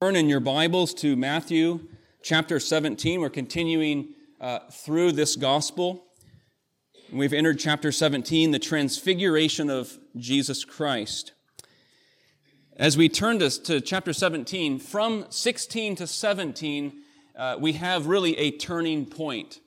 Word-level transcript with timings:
Turn 0.00 0.14
in 0.14 0.28
your 0.28 0.38
Bibles 0.38 0.94
to 0.94 1.16
Matthew 1.16 1.88
chapter 2.22 2.60
17. 2.60 3.20
We're 3.20 3.28
continuing 3.28 4.10
uh, 4.40 4.60
through 4.70 5.10
this 5.10 5.34
gospel. 5.34 6.04
We've 7.12 7.32
entered 7.32 7.58
chapter 7.58 7.90
17, 7.90 8.52
the 8.52 8.60
transfiguration 8.60 9.68
of 9.68 9.98
Jesus 10.16 10.64
Christ. 10.64 11.32
As 12.76 12.96
we 12.96 13.08
turn 13.08 13.40
to, 13.40 13.50
to 13.64 13.80
chapter 13.80 14.12
17, 14.12 14.78
from 14.78 15.26
16 15.30 15.96
to 15.96 16.06
17, 16.06 16.92
uh, 17.36 17.56
we 17.58 17.72
have 17.72 18.06
really 18.06 18.38
a 18.38 18.52
turning 18.52 19.04
point. 19.04 19.58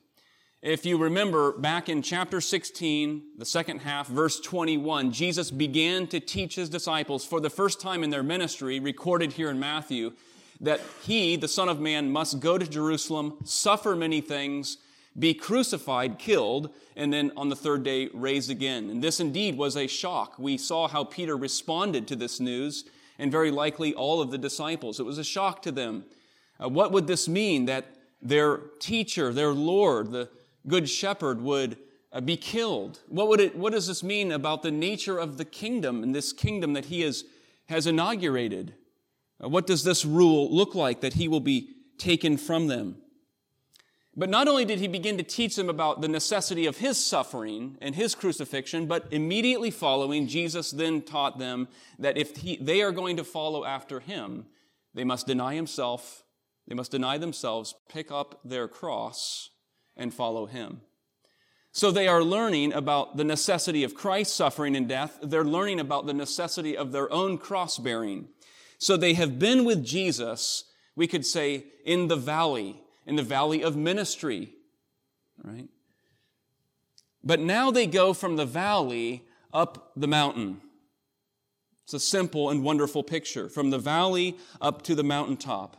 If 0.62 0.86
you 0.86 0.96
remember 0.96 1.50
back 1.50 1.88
in 1.88 2.02
chapter 2.02 2.40
16, 2.40 3.30
the 3.36 3.44
second 3.44 3.80
half, 3.80 4.06
verse 4.06 4.38
21, 4.38 5.10
Jesus 5.10 5.50
began 5.50 6.06
to 6.06 6.20
teach 6.20 6.54
his 6.54 6.68
disciples 6.68 7.24
for 7.24 7.40
the 7.40 7.50
first 7.50 7.80
time 7.80 8.04
in 8.04 8.10
their 8.10 8.22
ministry, 8.22 8.78
recorded 8.78 9.32
here 9.32 9.50
in 9.50 9.58
Matthew, 9.58 10.12
that 10.60 10.80
he, 11.02 11.34
the 11.34 11.48
Son 11.48 11.68
of 11.68 11.80
Man, 11.80 12.12
must 12.12 12.38
go 12.38 12.58
to 12.58 12.64
Jerusalem, 12.64 13.38
suffer 13.42 13.96
many 13.96 14.20
things, 14.20 14.78
be 15.18 15.34
crucified, 15.34 16.20
killed, 16.20 16.70
and 16.94 17.12
then 17.12 17.32
on 17.36 17.48
the 17.48 17.56
third 17.56 17.82
day 17.82 18.08
raised 18.14 18.48
again. 18.48 18.88
And 18.88 19.02
this 19.02 19.18
indeed 19.18 19.58
was 19.58 19.76
a 19.76 19.88
shock. 19.88 20.38
We 20.38 20.58
saw 20.58 20.86
how 20.86 21.02
Peter 21.02 21.36
responded 21.36 22.06
to 22.06 22.14
this 22.14 22.38
news, 22.38 22.84
and 23.18 23.32
very 23.32 23.50
likely 23.50 23.94
all 23.94 24.20
of 24.20 24.30
the 24.30 24.38
disciples. 24.38 25.00
It 25.00 25.06
was 25.06 25.18
a 25.18 25.24
shock 25.24 25.60
to 25.62 25.72
them. 25.72 26.04
Uh, 26.62 26.68
what 26.68 26.92
would 26.92 27.08
this 27.08 27.26
mean 27.26 27.64
that 27.64 27.96
their 28.22 28.58
teacher, 28.78 29.32
their 29.32 29.50
Lord, 29.50 30.12
the 30.12 30.28
good 30.66 30.88
shepherd 30.88 31.40
would 31.40 31.76
uh, 32.12 32.20
be 32.20 32.36
killed. 32.36 33.00
What, 33.08 33.28
would 33.28 33.40
it, 33.40 33.56
what 33.56 33.72
does 33.72 33.86
this 33.86 34.02
mean 34.02 34.32
about 34.32 34.62
the 34.62 34.70
nature 34.70 35.18
of 35.18 35.38
the 35.38 35.44
kingdom 35.44 36.02
and 36.02 36.14
this 36.14 36.32
kingdom 36.32 36.74
that 36.74 36.86
he 36.86 37.00
has, 37.02 37.24
has 37.66 37.86
inaugurated? 37.86 38.74
Uh, 39.42 39.48
what 39.48 39.66
does 39.66 39.84
this 39.84 40.04
rule 40.04 40.54
look 40.54 40.74
like 40.74 41.00
that 41.00 41.14
he 41.14 41.28
will 41.28 41.40
be 41.40 41.70
taken 41.98 42.36
from 42.36 42.66
them? 42.66 42.96
But 44.14 44.28
not 44.28 44.46
only 44.46 44.66
did 44.66 44.78
he 44.78 44.88
begin 44.88 45.16
to 45.16 45.22
teach 45.22 45.56
them 45.56 45.70
about 45.70 46.02
the 46.02 46.08
necessity 46.08 46.66
of 46.66 46.76
his 46.76 47.02
suffering 47.02 47.78
and 47.80 47.94
his 47.94 48.14
crucifixion, 48.14 48.86
but 48.86 49.06
immediately 49.10 49.70
following, 49.70 50.26
Jesus 50.26 50.70
then 50.70 51.00
taught 51.00 51.38
them 51.38 51.66
that 51.98 52.18
if 52.18 52.36
he, 52.36 52.56
they 52.56 52.82
are 52.82 52.92
going 52.92 53.16
to 53.16 53.24
follow 53.24 53.64
after 53.64 54.00
him, 54.00 54.44
they 54.92 55.04
must 55.04 55.26
deny 55.26 55.54
himself, 55.54 56.24
they 56.68 56.74
must 56.74 56.90
deny 56.90 57.16
themselves, 57.16 57.74
pick 57.88 58.12
up 58.12 58.38
their 58.44 58.68
cross, 58.68 59.48
and 60.02 60.12
follow 60.12 60.46
him. 60.46 60.82
So 61.72 61.90
they 61.90 62.06
are 62.06 62.22
learning 62.22 62.74
about 62.74 63.16
the 63.16 63.24
necessity 63.24 63.82
of 63.82 63.94
Christ's 63.94 64.34
suffering 64.34 64.76
and 64.76 64.86
death. 64.86 65.18
They're 65.22 65.44
learning 65.44 65.80
about 65.80 66.04
the 66.06 66.12
necessity 66.12 66.76
of 66.76 66.92
their 66.92 67.10
own 67.10 67.38
cross 67.38 67.78
bearing. 67.78 68.28
So 68.76 68.98
they 68.98 69.14
have 69.14 69.38
been 69.38 69.64
with 69.64 69.82
Jesus, 69.82 70.64
we 70.96 71.06
could 71.06 71.24
say, 71.24 71.64
in 71.86 72.08
the 72.08 72.16
valley, 72.16 72.82
in 73.06 73.16
the 73.16 73.22
valley 73.22 73.62
of 73.62 73.74
ministry, 73.74 74.52
right? 75.42 75.68
But 77.24 77.40
now 77.40 77.70
they 77.70 77.86
go 77.86 78.12
from 78.12 78.36
the 78.36 78.44
valley 78.44 79.24
up 79.54 79.92
the 79.96 80.08
mountain. 80.08 80.60
It's 81.84 81.94
a 81.94 82.00
simple 82.00 82.50
and 82.50 82.62
wonderful 82.62 83.02
picture. 83.02 83.48
From 83.48 83.70
the 83.70 83.78
valley 83.78 84.36
up 84.60 84.82
to 84.82 84.94
the 84.94 85.04
mountaintop. 85.04 85.76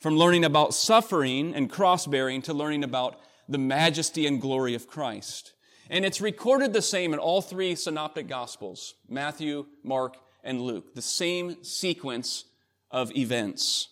From 0.00 0.16
learning 0.16 0.44
about 0.44 0.74
suffering 0.74 1.54
and 1.54 1.70
cross 1.70 2.06
bearing 2.06 2.40
to 2.42 2.54
learning 2.54 2.84
about 2.84 3.20
the 3.50 3.58
majesty 3.58 4.26
and 4.26 4.40
glory 4.40 4.74
of 4.74 4.86
Christ. 4.86 5.52
And 5.90 6.04
it's 6.04 6.20
recorded 6.20 6.72
the 6.72 6.82
same 6.82 7.12
in 7.12 7.18
all 7.18 7.42
three 7.42 7.74
synoptic 7.74 8.28
gospels 8.28 8.94
Matthew, 9.08 9.66
Mark, 9.82 10.16
and 10.42 10.60
Luke. 10.60 10.94
The 10.94 11.02
same 11.02 11.62
sequence 11.62 12.44
of 12.90 13.14
events. 13.16 13.88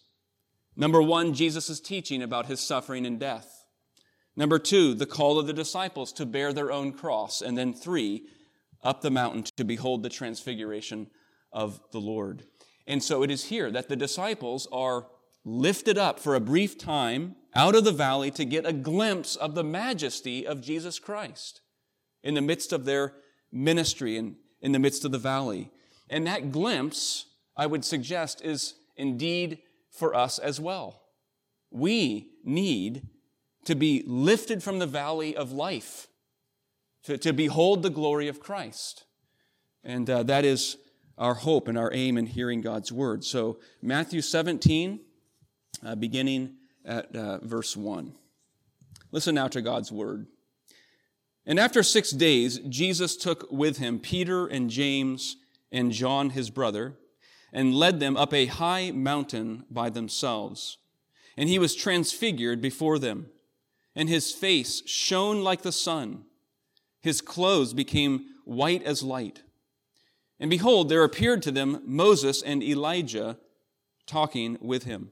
Number 0.77 1.03
one, 1.03 1.35
Jesus' 1.35 1.81
teaching 1.81 2.23
about 2.23 2.47
his 2.47 2.61
suffering 2.61 3.05
and 3.05 3.19
death. 3.19 3.65
Number 4.37 4.61
two, 4.61 4.95
the 4.95 5.07
call 5.07 5.41
of 5.41 5.49
the 5.49 5.53
disciples 5.53 6.13
to 6.13 6.25
bear 6.25 6.53
their 6.53 6.71
own 6.71 6.93
cross. 6.93 7.43
And 7.43 7.59
then 7.59 7.75
three, 7.75 8.27
up 8.85 9.01
the 9.01 9.11
mountain 9.11 9.43
to 9.57 9.65
behold 9.65 10.05
the 10.05 10.09
transfiguration 10.09 11.09
of 11.53 11.81
the 11.91 12.01
Lord. 12.01 12.45
And 12.87 13.03
so 13.03 13.25
it 13.25 13.31
is 13.31 13.47
here 13.47 13.73
that 13.73 13.89
the 13.89 13.97
disciples 13.97 14.69
are 14.71 15.09
lifted 15.49 15.97
up 15.97 16.21
for 16.21 16.35
a 16.35 16.41
brief 16.41 16.77
time 16.77 17.35
out 17.55 17.75
of 17.75 17.85
the 17.85 17.93
valley 17.93 18.31
to 18.31 18.45
get 18.45 18.67
a 18.67 18.73
glimpse 18.73 19.35
of 19.35 19.55
the 19.55 19.65
majesty 19.65 20.47
of 20.47 20.61
Jesus 20.61 20.99
Christ 20.99 21.63
in 22.23 22.35
the 22.35 22.43
midst 22.43 22.73
of 22.73 22.85
their 22.85 23.15
ministry 23.51 24.17
and 24.19 24.37
in 24.61 24.73
the 24.73 24.79
midst 24.79 25.05
of 25.05 25.13
the 25.13 25.19
valley. 25.19 25.71
And 26.11 26.27
that 26.27 26.53
glimpse, 26.53 27.27
I 27.57 27.67
would 27.67 27.85
suggest, 27.85 28.45
is 28.45 28.75
indeed 28.97 29.59
for 29.91 30.15
us 30.15 30.39
as 30.39 30.61
well. 30.61 31.03
We 31.71 32.33
need 32.45 33.09
to 33.65 33.75
be 33.75 34.03
lifted 34.07 34.63
from 34.63 34.79
the 34.79 34.87
valley 34.87 35.35
of 35.37 35.53
life, 35.53 36.09
to, 37.05 37.17
to 37.19 37.33
behold 37.33 37.83
the 37.83 37.91
glory 37.91 38.29
of 38.29 38.41
Christ. 38.41 39.05
And 39.83 40.09
uh, 40.09 40.23
that 40.25 40.45
is 40.45 40.77
our 41.17 41.35
hope 41.35 41.69
and 41.69 41.79
our 41.79 41.93
aim 41.93 42.19
in 42.19 42.27
hearing 42.27 42.61
God's 42.61 42.93
word. 42.93 43.25
So, 43.25 43.59
Matthew 43.83 44.21
17, 44.21 45.01
uh, 45.85 45.95
beginning 45.95 46.55
at 46.85 47.15
uh, 47.15 47.39
verse 47.39 47.77
1. 47.77 48.13
Listen 49.11 49.35
now 49.35 49.49
to 49.49 49.63
God's 49.63 49.91
word. 49.91 50.27
And 51.47 51.59
after 51.59 51.83
six 51.83 52.11
days, 52.11 52.59
Jesus 52.69 53.17
took 53.17 53.51
with 53.51 53.79
him 53.79 53.99
Peter 53.99 54.47
and 54.47 54.69
James 54.69 55.37
and 55.73 55.93
John, 55.93 56.31
his 56.31 56.51
brother, 56.51 56.95
and 57.53 57.75
led 57.75 58.01
them 58.01 58.17
up 58.17 58.35
a 58.35 58.47
high 58.47 58.91
mountain 58.91 59.65
by 59.71 59.89
themselves. 59.89 60.77
And 61.37 61.49
he 61.49 61.59
was 61.59 61.75
transfigured 61.75 62.61
before 62.61 62.99
them, 62.99 63.31
and 63.95 64.09
his 64.09 64.33
face 64.33 64.83
shone 64.87 65.43
like 65.43 65.63
the 65.63 65.73
sun. 65.73 66.25
His 67.01 67.21
clothes 67.21 67.73
became 67.73 68.27
white 68.45 68.83
as 68.83 69.03
light. 69.03 69.43
And 70.41 70.51
behold, 70.51 70.89
there 70.89 71.05
appeared 71.05 71.43
to 71.43 71.51
them 71.51 71.83
Moses 71.85 72.43
and 72.43 72.63
Elijah 72.63 73.39
talking 74.07 74.59
with 74.61 74.85
him. 74.85 75.11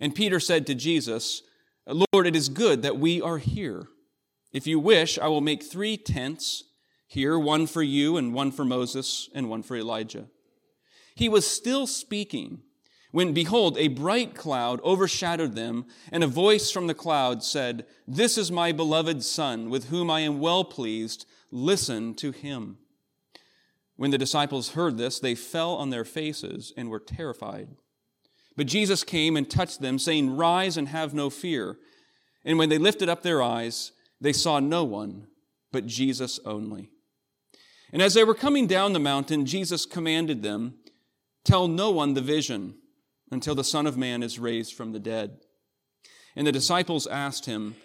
And 0.00 0.14
Peter 0.14 0.40
said 0.40 0.66
to 0.66 0.74
Jesus, 0.74 1.42
Lord, 1.86 2.26
it 2.26 2.34
is 2.34 2.48
good 2.48 2.82
that 2.82 2.98
we 2.98 3.20
are 3.20 3.38
here. 3.38 3.86
If 4.52 4.66
you 4.66 4.80
wish, 4.80 5.18
I 5.18 5.28
will 5.28 5.40
make 5.40 5.62
three 5.62 5.96
tents 5.96 6.64
here, 7.06 7.38
one 7.38 7.66
for 7.66 7.82
you, 7.82 8.16
and 8.16 8.32
one 8.32 8.50
for 8.50 8.64
Moses, 8.64 9.28
and 9.34 9.48
one 9.48 9.62
for 9.62 9.76
Elijah. 9.76 10.26
He 11.14 11.28
was 11.28 11.46
still 11.46 11.86
speaking 11.86 12.62
when, 13.10 13.32
behold, 13.32 13.76
a 13.76 13.88
bright 13.88 14.34
cloud 14.34 14.80
overshadowed 14.82 15.54
them, 15.54 15.86
and 16.12 16.22
a 16.22 16.28
voice 16.28 16.70
from 16.70 16.86
the 16.86 16.94
cloud 16.94 17.42
said, 17.42 17.84
This 18.06 18.38
is 18.38 18.52
my 18.52 18.72
beloved 18.72 19.24
Son, 19.24 19.68
with 19.68 19.88
whom 19.88 20.10
I 20.10 20.20
am 20.20 20.40
well 20.40 20.64
pleased. 20.64 21.26
Listen 21.50 22.14
to 22.14 22.30
him. 22.30 22.78
When 23.96 24.12
the 24.12 24.18
disciples 24.18 24.70
heard 24.70 24.96
this, 24.96 25.18
they 25.18 25.34
fell 25.34 25.74
on 25.74 25.90
their 25.90 26.04
faces 26.04 26.72
and 26.76 26.88
were 26.88 27.00
terrified. 27.00 27.68
But 28.56 28.66
Jesus 28.66 29.04
came 29.04 29.36
and 29.36 29.48
touched 29.48 29.80
them, 29.80 29.98
saying, 29.98 30.36
Rise 30.36 30.76
and 30.76 30.88
have 30.88 31.14
no 31.14 31.30
fear. 31.30 31.78
And 32.44 32.58
when 32.58 32.68
they 32.68 32.78
lifted 32.78 33.08
up 33.08 33.22
their 33.22 33.42
eyes, 33.42 33.92
they 34.20 34.32
saw 34.32 34.60
no 34.60 34.84
one 34.84 35.26
but 35.72 35.86
Jesus 35.86 36.40
only. 36.44 36.90
And 37.92 38.02
as 38.02 38.14
they 38.14 38.24
were 38.24 38.34
coming 38.34 38.66
down 38.66 38.92
the 38.92 38.98
mountain, 38.98 39.46
Jesus 39.46 39.86
commanded 39.86 40.42
them, 40.42 40.74
Tell 41.44 41.68
no 41.68 41.90
one 41.90 42.14
the 42.14 42.20
vision 42.20 42.74
until 43.30 43.54
the 43.54 43.64
Son 43.64 43.86
of 43.86 43.96
Man 43.96 44.22
is 44.22 44.38
raised 44.38 44.74
from 44.74 44.92
the 44.92 44.98
dead. 44.98 45.38
And 46.36 46.46
the 46.46 46.52
disciples 46.52 47.06
asked 47.06 47.46
him, 47.46 47.76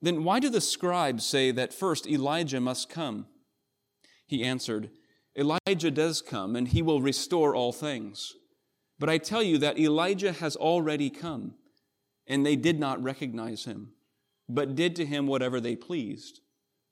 Then 0.00 0.24
why 0.24 0.40
do 0.40 0.48
the 0.48 0.60
scribes 0.60 1.24
say 1.24 1.50
that 1.50 1.74
first 1.74 2.06
Elijah 2.06 2.60
must 2.60 2.88
come? 2.88 3.26
He 4.26 4.44
answered, 4.44 4.90
Elijah 5.36 5.90
does 5.90 6.20
come, 6.20 6.56
and 6.56 6.68
he 6.68 6.82
will 6.82 7.00
restore 7.00 7.54
all 7.54 7.72
things. 7.72 8.34
But 8.98 9.08
I 9.08 9.18
tell 9.18 9.42
you 9.42 9.58
that 9.58 9.78
Elijah 9.78 10.32
has 10.32 10.56
already 10.56 11.10
come, 11.10 11.54
and 12.26 12.44
they 12.44 12.56
did 12.56 12.80
not 12.80 13.02
recognize 13.02 13.64
him, 13.64 13.92
but 14.48 14.74
did 14.74 14.96
to 14.96 15.06
him 15.06 15.26
whatever 15.26 15.60
they 15.60 15.76
pleased. 15.76 16.40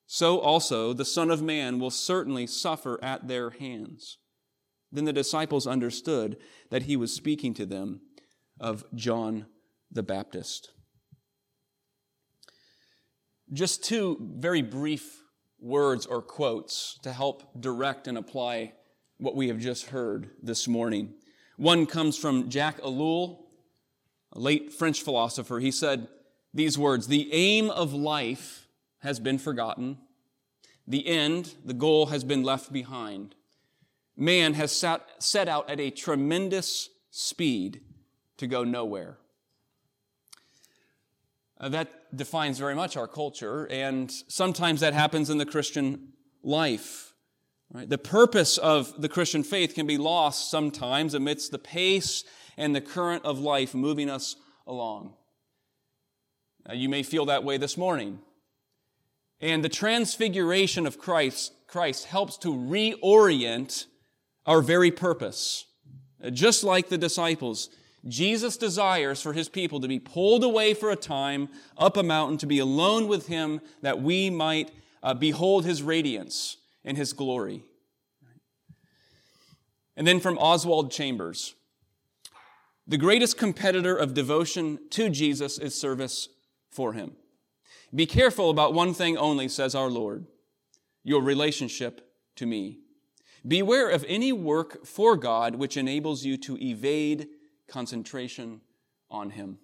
So 0.06 0.38
also 0.38 0.92
the 0.92 1.04
Son 1.04 1.30
of 1.30 1.42
Man 1.42 1.80
will 1.80 1.90
certainly 1.90 2.46
suffer 2.46 3.02
at 3.02 3.26
their 3.26 3.50
hands. 3.50 4.18
Then 4.92 5.04
the 5.04 5.12
disciples 5.12 5.66
understood 5.66 6.36
that 6.70 6.84
he 6.84 6.96
was 6.96 7.12
speaking 7.12 7.54
to 7.54 7.66
them 7.66 8.00
of 8.60 8.84
John 8.94 9.46
the 9.90 10.04
Baptist. 10.04 10.70
Just 13.52 13.84
two 13.84 14.16
very 14.38 14.62
brief 14.62 15.22
words 15.58 16.06
or 16.06 16.22
quotes 16.22 16.98
to 17.02 17.12
help 17.12 17.60
direct 17.60 18.06
and 18.06 18.16
apply 18.16 18.74
what 19.18 19.34
we 19.34 19.48
have 19.48 19.58
just 19.58 19.86
heard 19.86 20.30
this 20.42 20.68
morning. 20.68 21.14
One 21.56 21.86
comes 21.86 22.18
from 22.18 22.50
Jacques 22.50 22.80
Ellul, 22.80 23.38
a 24.32 24.38
late 24.38 24.72
French 24.72 25.02
philosopher. 25.02 25.58
He 25.58 25.70
said 25.70 26.08
these 26.52 26.78
words 26.78 27.06
The 27.06 27.32
aim 27.32 27.70
of 27.70 27.92
life 27.92 28.66
has 29.00 29.20
been 29.20 29.38
forgotten, 29.38 29.98
the 30.86 31.06
end, 31.06 31.54
the 31.64 31.74
goal, 31.74 32.06
has 32.06 32.24
been 32.24 32.42
left 32.42 32.72
behind. 32.72 33.34
Man 34.16 34.54
has 34.54 34.72
sat, 34.72 35.06
set 35.18 35.48
out 35.48 35.68
at 35.68 35.80
a 35.80 35.90
tremendous 35.90 36.88
speed, 37.10 37.80
to 38.38 38.46
go 38.46 38.64
nowhere. 38.64 39.16
Uh, 41.58 41.70
that 41.70 42.14
defines 42.14 42.58
very 42.58 42.74
much 42.74 42.96
our 42.96 43.08
culture, 43.08 43.66
and 43.70 44.10
sometimes 44.28 44.80
that 44.80 44.92
happens 44.92 45.30
in 45.30 45.38
the 45.38 45.46
Christian 45.46 46.12
life. 46.42 47.05
Right? 47.72 47.88
The 47.88 47.98
purpose 47.98 48.58
of 48.58 49.00
the 49.00 49.08
Christian 49.08 49.42
faith 49.42 49.74
can 49.74 49.86
be 49.86 49.98
lost 49.98 50.50
sometimes 50.50 51.14
amidst 51.14 51.50
the 51.50 51.58
pace 51.58 52.24
and 52.56 52.74
the 52.74 52.80
current 52.80 53.24
of 53.24 53.38
life 53.38 53.74
moving 53.74 54.08
us 54.08 54.36
along. 54.66 55.14
Uh, 56.68 56.74
you 56.74 56.88
may 56.88 57.02
feel 57.02 57.26
that 57.26 57.44
way 57.44 57.56
this 57.56 57.76
morning. 57.76 58.20
And 59.40 59.62
the 59.62 59.68
transfiguration 59.68 60.86
of 60.86 60.98
Christ, 60.98 61.52
Christ 61.66 62.06
helps 62.06 62.38
to 62.38 62.54
reorient 62.54 63.86
our 64.46 64.62
very 64.62 64.90
purpose. 64.90 65.66
Just 66.32 66.64
like 66.64 66.88
the 66.88 66.96
disciples, 66.96 67.68
Jesus 68.08 68.56
desires 68.56 69.20
for 69.20 69.32
his 69.32 69.48
people 69.48 69.80
to 69.80 69.88
be 69.88 69.98
pulled 69.98 70.44
away 70.44 70.72
for 70.72 70.90
a 70.90 70.96
time 70.96 71.48
up 71.76 71.96
a 71.96 72.02
mountain 72.02 72.38
to 72.38 72.46
be 72.46 72.60
alone 72.60 73.08
with 73.08 73.26
him 73.26 73.60
that 73.82 74.00
we 74.00 74.30
might 74.30 74.70
uh, 75.02 75.12
behold 75.12 75.64
his 75.64 75.82
radiance 75.82 76.56
and 76.86 76.96
his 76.96 77.12
glory. 77.12 77.64
And 79.96 80.06
then 80.06 80.20
from 80.20 80.38
Oswald 80.38 80.90
Chambers, 80.90 81.54
the 82.86 82.96
greatest 82.96 83.36
competitor 83.36 83.94
of 83.94 84.14
devotion 84.14 84.78
to 84.90 85.10
Jesus 85.10 85.58
is 85.58 85.78
service 85.78 86.30
for 86.70 86.94
him. 86.94 87.12
Be 87.94 88.06
careful 88.06 88.48
about 88.50 88.74
one 88.74 88.94
thing 88.94 89.16
only, 89.16 89.48
says 89.48 89.74
our 89.74 89.90
Lord, 89.90 90.26
your 91.02 91.22
relationship 91.22 92.08
to 92.36 92.46
me. 92.46 92.78
Beware 93.46 93.90
of 93.90 94.04
any 94.08 94.32
work 94.32 94.84
for 94.84 95.16
God 95.16 95.56
which 95.56 95.76
enables 95.76 96.24
you 96.24 96.36
to 96.38 96.58
evade 96.60 97.28
concentration 97.68 98.60
on 99.10 99.30
Him. 99.30 99.58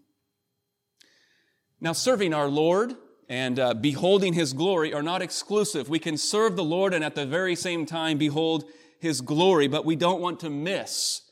Now, 1.80 1.92
serving 1.92 2.32
our 2.32 2.48
Lord 2.48 2.94
and 3.28 3.58
uh, 3.58 3.74
beholding 3.74 4.34
His 4.34 4.52
glory 4.52 4.92
are 4.92 5.02
not 5.02 5.22
exclusive. 5.22 5.88
We 5.88 5.98
can 5.98 6.16
serve 6.16 6.56
the 6.56 6.64
Lord 6.64 6.94
and 6.94 7.04
at 7.04 7.14
the 7.14 7.26
very 7.26 7.54
same 7.54 7.86
time 7.86 8.18
behold 8.18 8.64
His 9.00 9.20
glory, 9.20 9.68
but 9.68 9.84
we 9.84 9.96
don't 9.96 10.20
want 10.20 10.40
to 10.40 10.50
miss 10.50 11.22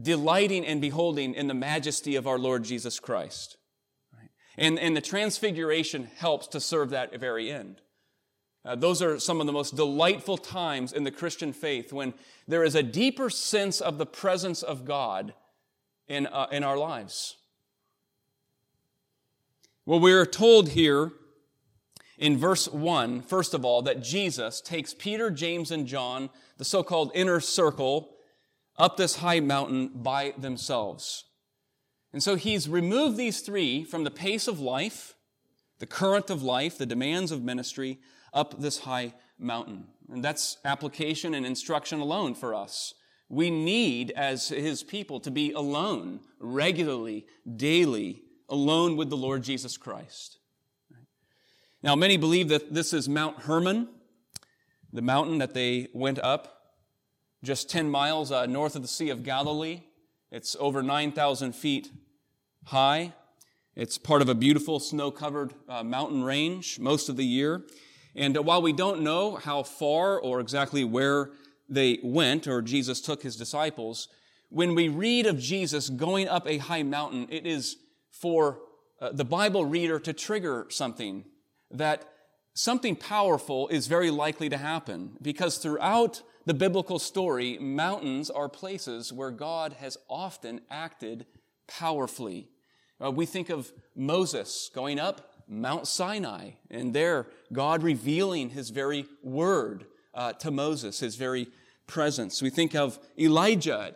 delighting 0.00 0.64
and 0.64 0.80
beholding 0.80 1.34
in 1.34 1.46
the 1.46 1.54
majesty 1.54 2.16
of 2.16 2.26
our 2.26 2.38
Lord 2.38 2.64
Jesus 2.64 2.98
Christ. 2.98 3.56
And, 4.56 4.78
and 4.78 4.96
the 4.96 5.00
transfiguration 5.00 6.08
helps 6.16 6.46
to 6.48 6.60
serve 6.60 6.90
that 6.90 7.18
very 7.18 7.50
end. 7.50 7.80
Uh, 8.64 8.76
those 8.76 9.00
are 9.00 9.18
some 9.18 9.40
of 9.40 9.46
the 9.46 9.52
most 9.52 9.74
delightful 9.74 10.36
times 10.36 10.92
in 10.92 11.04
the 11.04 11.10
Christian 11.10 11.52
faith 11.52 11.92
when 11.92 12.12
there 12.46 12.62
is 12.62 12.74
a 12.74 12.82
deeper 12.82 13.30
sense 13.30 13.80
of 13.80 13.96
the 13.96 14.06
presence 14.06 14.62
of 14.62 14.84
God 14.84 15.32
in, 16.08 16.26
uh, 16.26 16.46
in 16.52 16.62
our 16.62 16.76
lives. 16.76 17.36
Well, 19.90 19.98
we're 19.98 20.24
told 20.24 20.68
here 20.68 21.10
in 22.16 22.38
verse 22.38 22.68
1, 22.68 23.22
first 23.22 23.54
of 23.54 23.64
all, 23.64 23.82
that 23.82 24.04
Jesus 24.04 24.60
takes 24.60 24.94
Peter, 24.94 25.32
James, 25.32 25.72
and 25.72 25.84
John, 25.84 26.30
the 26.58 26.64
so 26.64 26.84
called 26.84 27.10
inner 27.12 27.40
circle, 27.40 28.14
up 28.78 28.96
this 28.96 29.16
high 29.16 29.40
mountain 29.40 29.88
by 29.88 30.32
themselves. 30.38 31.24
And 32.12 32.22
so 32.22 32.36
he's 32.36 32.68
removed 32.68 33.16
these 33.16 33.40
three 33.40 33.82
from 33.82 34.04
the 34.04 34.12
pace 34.12 34.46
of 34.46 34.60
life, 34.60 35.16
the 35.80 35.86
current 35.86 36.30
of 36.30 36.40
life, 36.40 36.78
the 36.78 36.86
demands 36.86 37.32
of 37.32 37.42
ministry, 37.42 37.98
up 38.32 38.60
this 38.60 38.78
high 38.78 39.12
mountain. 39.40 39.88
And 40.08 40.22
that's 40.22 40.58
application 40.64 41.34
and 41.34 41.44
instruction 41.44 41.98
alone 41.98 42.36
for 42.36 42.54
us. 42.54 42.94
We 43.28 43.50
need, 43.50 44.12
as 44.12 44.50
his 44.50 44.84
people, 44.84 45.18
to 45.18 45.32
be 45.32 45.50
alone, 45.50 46.20
regularly, 46.38 47.26
daily, 47.56 48.22
alone 48.50 48.96
with 48.96 49.08
the 49.08 49.16
Lord 49.16 49.42
Jesus 49.42 49.76
Christ. 49.76 50.38
Now, 51.82 51.96
many 51.96 52.18
believe 52.18 52.48
that 52.48 52.74
this 52.74 52.92
is 52.92 53.08
Mount 53.08 53.40
Hermon, 53.40 53.88
the 54.92 55.00
mountain 55.00 55.38
that 55.38 55.54
they 55.54 55.88
went 55.94 56.18
up 56.18 56.60
just 57.42 57.70
10 57.70 57.88
miles 57.88 58.30
uh, 58.30 58.44
north 58.46 58.76
of 58.76 58.82
the 58.82 58.88
Sea 58.88 59.08
of 59.08 59.22
Galilee. 59.22 59.82
It's 60.30 60.56
over 60.60 60.82
9,000 60.82 61.54
feet 61.54 61.90
high. 62.64 63.14
It's 63.74 63.96
part 63.96 64.20
of 64.20 64.28
a 64.28 64.34
beautiful 64.34 64.78
snow 64.78 65.10
covered 65.10 65.54
uh, 65.68 65.82
mountain 65.82 66.22
range 66.22 66.78
most 66.78 67.08
of 67.08 67.16
the 67.16 67.24
year. 67.24 67.62
And 68.14 68.36
uh, 68.36 68.42
while 68.42 68.60
we 68.60 68.72
don't 68.72 69.00
know 69.00 69.36
how 69.36 69.62
far 69.62 70.20
or 70.20 70.40
exactly 70.40 70.84
where 70.84 71.30
they 71.68 71.98
went 72.02 72.46
or 72.46 72.60
Jesus 72.60 73.00
took 73.00 73.22
his 73.22 73.36
disciples, 73.36 74.08
when 74.50 74.74
we 74.74 74.88
read 74.88 75.26
of 75.26 75.38
Jesus 75.38 75.88
going 75.88 76.28
up 76.28 76.46
a 76.46 76.58
high 76.58 76.82
mountain, 76.82 77.26
it 77.30 77.46
is 77.46 77.76
for 78.10 78.60
uh, 79.00 79.12
the 79.12 79.24
Bible 79.24 79.64
reader 79.64 79.98
to 80.00 80.12
trigger 80.12 80.66
something 80.68 81.24
that 81.70 82.04
something 82.54 82.96
powerful 82.96 83.68
is 83.68 83.86
very 83.86 84.10
likely 84.10 84.48
to 84.48 84.56
happen 84.56 85.16
because 85.22 85.58
throughout 85.58 86.22
the 86.46 86.54
biblical 86.54 86.98
story, 86.98 87.58
mountains 87.58 88.30
are 88.30 88.48
places 88.48 89.12
where 89.12 89.30
God 89.30 89.74
has 89.74 89.96
often 90.08 90.60
acted 90.70 91.26
powerfully. 91.68 92.48
Uh, 93.02 93.10
we 93.10 93.26
think 93.26 93.50
of 93.50 93.72
Moses 93.94 94.70
going 94.74 94.98
up 94.98 95.30
Mount 95.48 95.86
Sinai, 95.86 96.50
and 96.70 96.94
there 96.94 97.26
God 97.52 97.82
revealing 97.82 98.50
his 98.50 98.70
very 98.70 99.06
word 99.22 99.86
uh, 100.14 100.32
to 100.34 100.50
Moses, 100.50 101.00
his 101.00 101.16
very 101.16 101.48
presence. 101.86 102.40
We 102.40 102.50
think 102.50 102.74
of 102.74 102.98
Elijah 103.18 103.94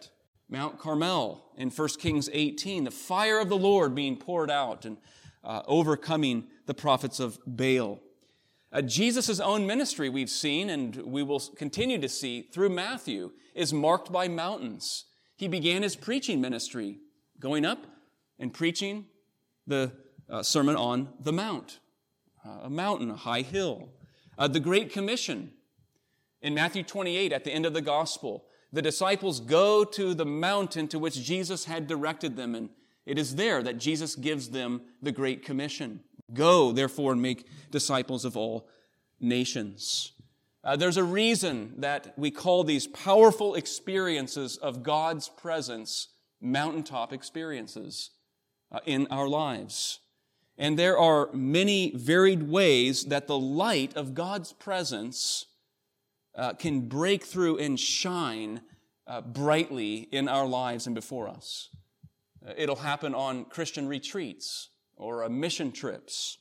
Mount 0.55 0.79
Carmel 0.79 1.45
in 1.57 1.69
1 1.69 1.89
Kings 1.99 2.31
18, 2.33 2.85
the 2.85 2.93
fire 2.93 3.41
of 3.41 3.49
the 3.49 3.57
Lord 3.57 3.93
being 3.93 4.17
poured 4.17 4.53
out 4.53 4.85
and 4.85 4.99
uh, 5.43 5.63
overcoming 5.67 6.45
the 6.67 6.75
prophets 6.75 7.19
of 7.19 7.41
Baal. 7.45 7.99
Uh, 8.73 8.81
Jesus' 8.81 9.41
own 9.41 9.67
ministry, 9.67 10.09
we've 10.09 10.31
seen, 10.31 10.71
and 10.71 10.95
we 10.95 11.25
will 11.25 11.41
continue 11.41 12.01
to 12.01 12.09
see 12.09 12.43
through 12.43 12.69
Matthew, 12.69 13.33
is 13.53 13.73
marked 13.73 14.13
by 14.13 14.29
mountains. 14.29 15.07
He 15.35 15.49
began 15.49 15.83
his 15.83 15.97
preaching 15.97 16.41
ministry 16.41 17.01
going 17.41 17.65
up 17.65 17.85
and 18.39 18.55
preaching 18.55 19.07
the 19.67 19.91
uh, 20.31 20.45
Sermon 20.45 20.77
on 20.77 21.09
the 21.19 21.33
Mount, 21.33 21.81
uh, 22.47 22.61
a 22.63 22.71
mountain, 22.71 23.11
a 23.11 23.17
high 23.17 23.43
hill. 23.43 23.89
Uh, 24.39 24.47
the 24.47 24.61
Great 24.61 24.93
Commission 24.93 25.51
in 26.43 26.55
Matthew 26.55 26.85
28 26.85 27.33
at 27.33 27.43
the 27.43 27.51
end 27.51 27.67
of 27.67 27.75
the 27.75 27.83
gospel. 27.83 28.45
The 28.75 28.83
disciples 28.83 29.39
go 29.39 29.85
to 29.85 30.15
the 30.15 30.27
mountain 30.27 30.89
to 30.89 30.99
which 30.99 31.23
Jesus 31.23 31.67
had 31.67 31.87
directed 31.87 32.35
them, 32.35 32.57
and 32.57 32.71
it 33.07 33.21
is 33.21 33.37
there 33.37 33.63
that 33.63 33.79
Jesus 33.79 34.17
gives 34.17 34.51
them 34.51 34.83
the 35.01 35.13
Great 35.13 35.45
Commission. 35.45 36.01
Go, 36.33 36.73
therefore, 36.73 37.13
and 37.13 37.23
make 37.23 37.47
disciples 37.71 38.25
of 38.25 38.37
all 38.37 38.67
nations. 39.21 40.11
Uh, 40.65 40.75
there's 40.75 40.97
a 40.97 41.05
reason 41.05 41.75
that 41.77 42.15
we 42.19 42.33
call 42.33 42.65
these 42.65 42.89
powerful 42.89 43.55
experiences 43.55 44.57
of 44.57 44.83
God's 44.83 45.29
presence 45.29 46.09
mountaintop 46.41 47.13
experiences 47.13 48.11
uh, 48.73 48.81
in 48.85 49.07
our 49.09 49.29
lives. 49.29 50.01
And 50.59 50.77
there 50.77 50.99
are 50.99 51.33
many 51.33 51.93
varied 51.95 52.49
ways 52.49 53.05
that 53.05 53.29
the 53.29 53.39
light 53.39 53.97
of 53.97 54.15
God's 54.15 54.53
presence 54.53 55.47
uh, 56.37 56.53
can 56.55 56.81
break 56.89 57.25
through 57.25 57.59
and 57.59 57.79
shine 57.79 58.61
uh, 59.07 59.21
brightly 59.21 60.09
in 60.11 60.29
our 60.29 60.47
lives 60.47 60.87
and 60.87 60.95
before 60.95 61.29
us. 61.29 61.69
Uh, 62.47 62.53
it'll 62.57 62.77
happen 62.77 63.15
on 63.15 63.45
Christian 63.45 63.89
retreats 63.89 64.71
or 64.97 65.25
uh, 65.25 65.29
mission 65.29 65.73
trips, 65.73 66.39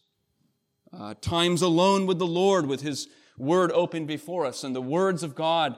uh, 0.98 1.14
times 1.22 1.62
alone 1.62 2.06
with 2.06 2.20
the 2.20 2.28
Lord 2.28 2.68
with 2.68 2.82
His 2.82 3.08
Word 3.38 3.72
open 3.72 4.06
before 4.06 4.46
us, 4.46 4.64
and 4.64 4.76
the 4.76 4.82
words 4.82 5.24
of 5.24 5.34
God 5.34 5.76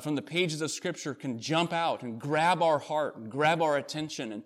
from 0.00 0.16
the 0.16 0.22
pages 0.22 0.60
of 0.60 0.72
Scripture 0.72 1.14
can 1.14 1.38
jump 1.38 1.72
out 1.72 2.02
and 2.02 2.20
grab 2.20 2.60
our 2.60 2.80
heart 2.80 3.16
and 3.16 3.30
grab 3.30 3.62
our 3.62 3.76
attention 3.76 4.32
and 4.32 4.42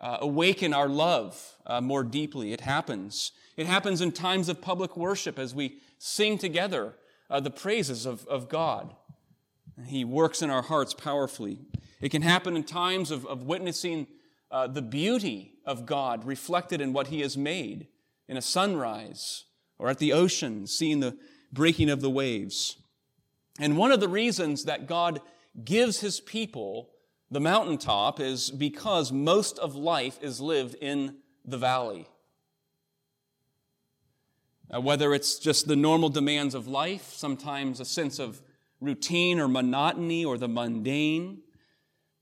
uh, 0.00 0.18
awaken 0.20 0.72
our 0.72 0.88
love 0.88 1.56
uh, 1.66 1.80
more 1.80 2.04
deeply. 2.04 2.52
It 2.52 2.60
happens. 2.60 3.32
It 3.56 3.66
happens 3.66 4.00
in 4.00 4.12
times 4.12 4.48
of 4.48 4.60
public 4.60 4.96
worship 4.96 5.38
as 5.38 5.54
we 5.54 5.78
sing 5.98 6.38
together 6.38 6.94
uh, 7.30 7.40
the 7.40 7.50
praises 7.50 8.06
of, 8.06 8.26
of 8.26 8.48
God. 8.48 8.94
He 9.86 10.04
works 10.04 10.42
in 10.42 10.50
our 10.50 10.62
hearts 10.62 10.94
powerfully. 10.94 11.60
It 12.00 12.10
can 12.10 12.22
happen 12.22 12.56
in 12.56 12.64
times 12.64 13.10
of, 13.10 13.26
of 13.26 13.42
witnessing 13.42 14.06
uh, 14.50 14.66
the 14.66 14.82
beauty 14.82 15.52
of 15.64 15.86
God 15.86 16.24
reflected 16.24 16.80
in 16.80 16.92
what 16.92 17.08
He 17.08 17.20
has 17.20 17.36
made 17.36 17.86
in 18.28 18.36
a 18.36 18.42
sunrise 18.42 19.44
or 19.78 19.88
at 19.88 19.98
the 19.98 20.12
ocean, 20.12 20.66
seeing 20.66 21.00
the 21.00 21.16
breaking 21.52 21.90
of 21.90 22.00
the 22.00 22.10
waves. 22.10 22.76
And 23.60 23.76
one 23.76 23.92
of 23.92 24.00
the 24.00 24.08
reasons 24.08 24.64
that 24.64 24.86
God 24.86 25.20
gives 25.64 26.00
His 26.00 26.20
people 26.20 26.90
the 27.30 27.40
mountaintop 27.40 28.20
is 28.20 28.50
because 28.50 29.12
most 29.12 29.58
of 29.58 29.74
life 29.74 30.18
is 30.22 30.40
lived 30.40 30.74
in 30.80 31.16
the 31.44 31.58
valley. 31.58 32.08
Uh, 34.72 34.80
whether 34.80 35.14
it's 35.14 35.38
just 35.38 35.66
the 35.66 35.76
normal 35.76 36.08
demands 36.08 36.54
of 36.54 36.68
life, 36.68 37.12
sometimes 37.12 37.80
a 37.80 37.84
sense 37.84 38.18
of 38.18 38.42
routine 38.80 39.40
or 39.40 39.48
monotony 39.48 40.24
or 40.24 40.36
the 40.36 40.48
mundane, 40.48 41.40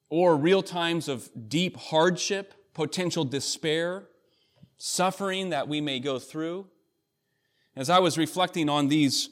or 0.09 0.37
real 0.37 0.63
times 0.63 1.09
of 1.09 1.29
deep 1.49 1.77
hardship, 1.77 2.55
potential 2.73 3.25
despair, 3.25 4.05
suffering 4.79 5.51
that 5.51 5.67
we 5.67 5.81
may 5.81 5.99
go 5.99 6.19
through. 6.19 6.67
As 7.75 7.91
I 7.91 7.99
was 7.99 8.17
reflecting 8.17 8.69
on 8.69 8.89
these 8.89 9.29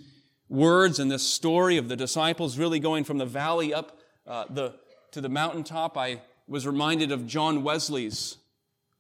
words 0.49 0.99
and 0.99 1.11
this 1.11 1.23
story 1.23 1.77
of 1.77 1.89
the 1.89 1.97
disciples 1.97 2.59
really 2.59 2.81
going 2.81 3.05
from 3.05 3.19
the 3.19 3.27
valley 3.27 3.73
up 3.73 3.99
uh, 4.27 4.45
the, 4.51 4.75
to 5.13 5.21
the 5.21 5.29
mountaintop, 5.29 5.97
I 5.97 6.23
was 6.47 6.67
reminded 6.67 7.13
of 7.13 7.27
John 7.27 7.63
Wesley's 7.63 8.37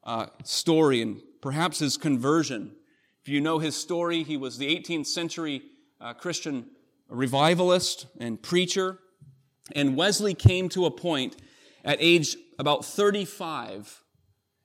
uh, 0.04 0.26
story 0.44 1.02
and 1.02 1.20
perhaps 1.40 1.80
his 1.80 1.96
conversion. 1.96 2.76
If 3.24 3.30
you 3.30 3.40
know 3.40 3.58
his 3.58 3.74
story, 3.74 4.22
he 4.22 4.36
was 4.36 4.58
the 4.58 4.66
18th 4.66 5.06
century 5.06 5.62
uh, 5.98 6.12
Christian 6.12 6.66
revivalist 7.08 8.04
and 8.20 8.42
preacher. 8.42 8.98
And 9.72 9.96
Wesley 9.96 10.34
came 10.34 10.68
to 10.68 10.84
a 10.84 10.90
point 10.90 11.36
at 11.86 11.96
age 12.00 12.36
about 12.58 12.84
35 12.84 14.02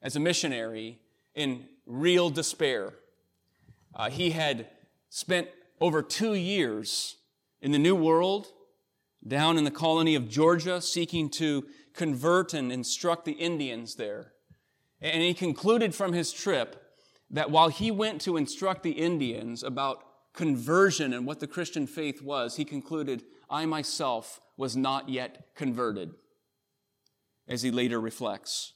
as 0.02 0.18
a 0.18 0.20
missionary 0.20 1.00
in 1.36 1.70
real 1.86 2.30
despair. 2.30 2.96
Uh, 3.96 4.10
he 4.10 4.32
had 4.32 4.68
spent 5.10 5.48
over 5.80 6.02
two 6.02 6.34
years 6.34 7.16
in 7.62 7.72
the 7.72 7.80
New 7.80 7.96
World, 7.96 8.48
down 9.26 9.58
in 9.58 9.64
the 9.64 9.72
colony 9.72 10.16
of 10.16 10.28
Georgia, 10.28 10.82
seeking 10.82 11.30
to 11.30 11.66
convert 11.94 12.54
and 12.54 12.74
instruct 12.74 13.24
the 13.24 13.32
Indians 13.32 13.96
there. 13.96 14.34
And 15.00 15.24
he 15.24 15.34
concluded 15.34 15.96
from 15.96 16.12
his 16.12 16.34
trip 16.34 16.89
that 17.32 17.52
while 17.52 17.70
he 17.70 17.92
went 17.92 18.22
to 18.22 18.38
instruct 18.38 18.84
the 18.84 18.92
Indians 18.92 19.64
about 19.64 20.04
conversion 20.34 21.14
and 21.14 21.26
what 21.26 21.40
the 21.40 21.48
Christian 21.48 21.88
faith 21.88 22.22
was, 22.22 22.56
he 22.56 22.66
concluded, 22.66 23.24
I 23.50 23.66
myself 23.66 24.40
was 24.58 24.76
not 24.76 25.10
yet 25.10 25.48
converted, 25.56 26.12
as 27.48 27.62
he 27.62 27.72
later 27.72 28.00
reflects. 28.00 28.74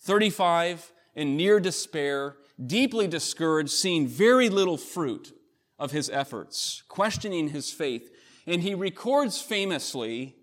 35, 0.00 0.92
in 1.14 1.36
near 1.36 1.60
despair, 1.60 2.36
deeply 2.64 3.06
discouraged, 3.06 3.70
seeing 3.70 4.06
very 4.06 4.48
little 4.48 4.76
fruit 4.76 5.36
of 5.78 5.90
his 5.90 6.10
efforts, 6.10 6.82
questioning 6.88 7.48
his 7.48 7.70
faith. 7.70 8.10
And 8.46 8.62
he 8.62 8.74
records 8.74 9.40
famously 9.40 10.36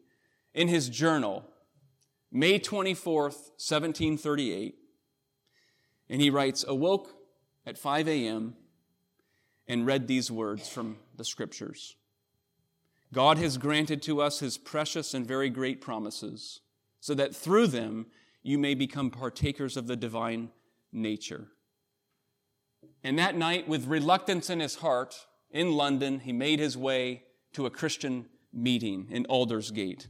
in 0.53 0.67
his 0.67 0.89
journal, 0.89 1.45
May 2.31 2.59
24th, 2.59 3.51
1738, 3.57 4.75
and 6.09 6.21
he 6.21 6.29
writes, 6.29 6.63
Awoke 6.67 7.18
at 7.65 7.77
5 7.77 8.07
a.m. 8.07 8.55
and 9.67 9.85
read 9.85 10.07
these 10.07 10.31
words 10.31 10.67
from 10.69 10.97
the 11.15 11.25
scriptures. 11.25 11.95
God 13.13 13.37
has 13.37 13.57
granted 13.57 14.01
to 14.03 14.21
us 14.21 14.39
his 14.39 14.57
precious 14.57 15.13
and 15.13 15.25
very 15.25 15.49
great 15.49 15.81
promises, 15.81 16.61
so 16.99 17.13
that 17.15 17.35
through 17.35 17.67
them 17.67 18.05
you 18.43 18.57
may 18.57 18.75
become 18.75 19.09
partakers 19.09 19.77
of 19.77 19.87
the 19.87 19.95
divine 19.95 20.49
nature. 20.91 21.47
And 23.03 23.17
that 23.17 23.35
night, 23.35 23.67
with 23.67 23.87
reluctance 23.87 24.49
in 24.49 24.59
his 24.59 24.75
heart, 24.75 25.25
in 25.51 25.71
London, 25.71 26.19
he 26.19 26.33
made 26.33 26.59
his 26.59 26.77
way 26.77 27.23
to 27.53 27.65
a 27.65 27.71
Christian 27.71 28.25
meeting 28.53 29.07
in 29.09 29.25
Aldersgate. 29.25 30.07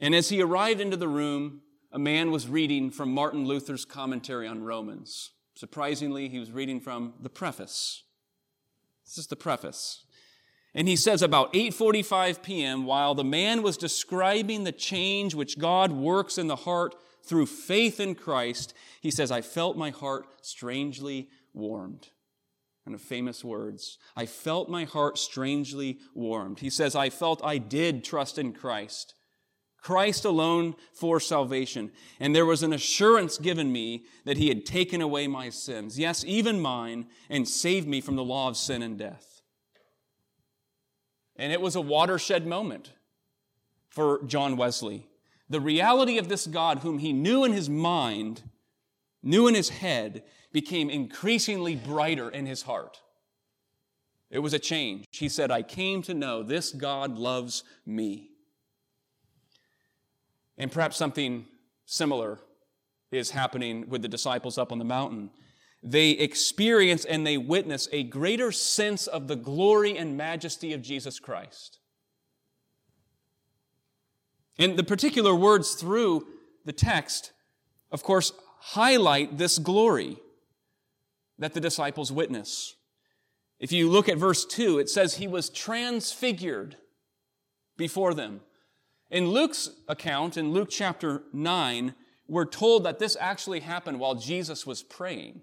And 0.00 0.14
as 0.14 0.28
he 0.28 0.42
arrived 0.42 0.80
into 0.80 0.96
the 0.96 1.08
room, 1.08 1.60
a 1.92 1.98
man 1.98 2.30
was 2.30 2.48
reading 2.48 2.90
from 2.90 3.12
Martin 3.12 3.44
Luther's 3.44 3.84
commentary 3.84 4.48
on 4.48 4.64
Romans. 4.64 5.30
Surprisingly, 5.54 6.28
he 6.28 6.38
was 6.38 6.50
reading 6.50 6.80
from 6.80 7.14
the 7.20 7.30
preface. 7.30 8.02
This 9.04 9.18
is 9.18 9.26
the 9.28 9.36
preface. 9.36 10.04
And 10.74 10.88
he 10.88 10.96
says 10.96 11.22
about 11.22 11.52
8:45 11.52 12.42
p.m. 12.42 12.84
while 12.84 13.14
the 13.14 13.22
man 13.24 13.62
was 13.62 13.76
describing 13.76 14.64
the 14.64 14.72
change 14.72 15.34
which 15.34 15.58
God 15.58 15.92
works 15.92 16.36
in 16.36 16.48
the 16.48 16.56
heart 16.56 16.96
through 17.22 17.46
faith 17.46 18.00
in 18.00 18.14
Christ, 18.14 18.74
he 19.00 19.10
says 19.10 19.30
I 19.30 19.40
felt 19.40 19.76
my 19.76 19.90
heart 19.90 20.26
strangely 20.42 21.28
warmed. 21.52 22.08
And 22.86 22.94
of 22.94 23.00
famous 23.00 23.42
words. 23.42 23.98
I 24.14 24.26
felt 24.26 24.68
my 24.68 24.84
heart 24.84 25.16
strangely 25.16 26.00
warmed. 26.14 26.60
He 26.60 26.68
says 26.68 26.94
I 26.94 27.08
felt 27.08 27.42
I 27.42 27.56
did 27.56 28.04
trust 28.04 28.36
in 28.36 28.52
Christ. 28.52 29.14
Christ 29.84 30.24
alone 30.24 30.76
for 30.94 31.20
salvation. 31.20 31.92
And 32.18 32.34
there 32.34 32.46
was 32.46 32.62
an 32.62 32.72
assurance 32.72 33.36
given 33.36 33.70
me 33.70 34.06
that 34.24 34.38
he 34.38 34.48
had 34.48 34.64
taken 34.64 35.02
away 35.02 35.26
my 35.26 35.50
sins, 35.50 35.98
yes, 35.98 36.24
even 36.26 36.58
mine, 36.58 37.06
and 37.28 37.46
saved 37.46 37.86
me 37.86 38.00
from 38.00 38.16
the 38.16 38.24
law 38.24 38.48
of 38.48 38.56
sin 38.56 38.80
and 38.80 38.98
death. 38.98 39.42
And 41.36 41.52
it 41.52 41.60
was 41.60 41.76
a 41.76 41.82
watershed 41.82 42.46
moment 42.46 42.94
for 43.90 44.24
John 44.24 44.56
Wesley. 44.56 45.06
The 45.50 45.60
reality 45.60 46.16
of 46.16 46.30
this 46.30 46.46
God, 46.46 46.78
whom 46.78 46.98
he 46.98 47.12
knew 47.12 47.44
in 47.44 47.52
his 47.52 47.68
mind, 47.68 48.42
knew 49.22 49.46
in 49.46 49.54
his 49.54 49.68
head, 49.68 50.22
became 50.50 50.88
increasingly 50.88 51.76
brighter 51.76 52.30
in 52.30 52.46
his 52.46 52.62
heart. 52.62 53.02
It 54.30 54.38
was 54.38 54.54
a 54.54 54.58
change. 54.58 55.04
He 55.10 55.28
said, 55.28 55.50
I 55.50 55.60
came 55.60 56.00
to 56.02 56.14
know 56.14 56.42
this 56.42 56.72
God 56.72 57.18
loves 57.18 57.64
me. 57.84 58.30
And 60.56 60.70
perhaps 60.70 60.96
something 60.96 61.46
similar 61.86 62.38
is 63.10 63.30
happening 63.30 63.88
with 63.88 64.02
the 64.02 64.08
disciples 64.08 64.58
up 64.58 64.72
on 64.72 64.78
the 64.78 64.84
mountain. 64.84 65.30
They 65.82 66.10
experience 66.10 67.04
and 67.04 67.26
they 67.26 67.36
witness 67.36 67.88
a 67.92 68.04
greater 68.04 68.50
sense 68.52 69.06
of 69.06 69.28
the 69.28 69.36
glory 69.36 69.96
and 69.96 70.16
majesty 70.16 70.72
of 70.72 70.82
Jesus 70.82 71.18
Christ. 71.18 71.78
And 74.58 74.76
the 74.76 74.84
particular 74.84 75.34
words 75.34 75.74
through 75.74 76.26
the 76.64 76.72
text, 76.72 77.32
of 77.90 78.02
course, 78.02 78.32
highlight 78.60 79.36
this 79.36 79.58
glory 79.58 80.18
that 81.38 81.52
the 81.52 81.60
disciples 81.60 82.12
witness. 82.12 82.76
If 83.58 83.72
you 83.72 83.90
look 83.90 84.08
at 84.08 84.18
verse 84.18 84.44
2, 84.44 84.78
it 84.78 84.88
says 84.88 85.14
he 85.14 85.26
was 85.26 85.50
transfigured 85.50 86.76
before 87.76 88.14
them. 88.14 88.40
In 89.14 89.28
Luke's 89.28 89.70
account, 89.86 90.36
in 90.36 90.50
Luke 90.50 90.66
chapter 90.68 91.22
9, 91.32 91.94
we're 92.26 92.44
told 92.44 92.82
that 92.82 92.98
this 92.98 93.16
actually 93.20 93.60
happened 93.60 94.00
while 94.00 94.16
Jesus 94.16 94.66
was 94.66 94.82
praying. 94.82 95.40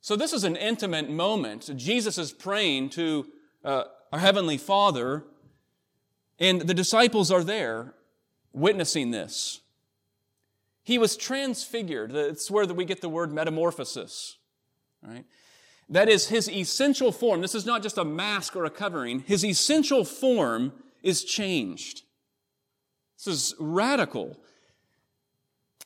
So 0.00 0.16
this 0.16 0.32
is 0.32 0.42
an 0.42 0.56
intimate 0.56 1.10
moment. 1.10 1.70
Jesus 1.76 2.16
is 2.16 2.32
praying 2.32 2.88
to 2.90 3.26
uh, 3.62 3.84
our 4.10 4.20
Heavenly 4.20 4.56
Father, 4.56 5.24
and 6.38 6.62
the 6.62 6.72
disciples 6.72 7.30
are 7.30 7.44
there 7.44 7.92
witnessing 8.54 9.10
this. 9.10 9.60
He 10.82 10.96
was 10.96 11.14
transfigured. 11.14 12.12
That's 12.12 12.50
where 12.50 12.64
we 12.64 12.86
get 12.86 13.02
the 13.02 13.10
word 13.10 13.34
metamorphosis. 13.34 14.38
Right? 15.06 15.26
That 15.90 16.08
is 16.08 16.28
his 16.28 16.48
essential 16.48 17.12
form. 17.12 17.42
This 17.42 17.54
is 17.54 17.66
not 17.66 17.82
just 17.82 17.98
a 17.98 18.04
mask 18.04 18.56
or 18.56 18.64
a 18.64 18.70
covering. 18.70 19.20
His 19.26 19.44
essential 19.44 20.06
form 20.06 20.72
is 21.02 21.24
changed. 21.24 22.02
This 23.16 23.26
is 23.26 23.54
radical. 23.58 24.38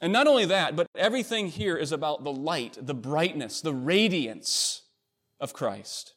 And 0.00 0.12
not 0.12 0.26
only 0.26 0.44
that, 0.46 0.76
but 0.76 0.88
everything 0.94 1.48
here 1.48 1.76
is 1.76 1.92
about 1.92 2.24
the 2.24 2.32
light, 2.32 2.76
the 2.80 2.94
brightness, 2.94 3.60
the 3.60 3.74
radiance 3.74 4.82
of 5.40 5.52
Christ. 5.52 6.14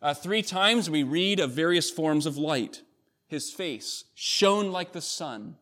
Uh, 0.00 0.14
three 0.14 0.42
times 0.42 0.90
we 0.90 1.02
read 1.02 1.38
of 1.38 1.52
various 1.52 1.90
forms 1.90 2.26
of 2.26 2.36
light. 2.36 2.82
His 3.26 3.50
face 3.50 4.04
shone 4.14 4.70
like 4.70 4.92
the 4.92 5.00
sun, 5.00 5.56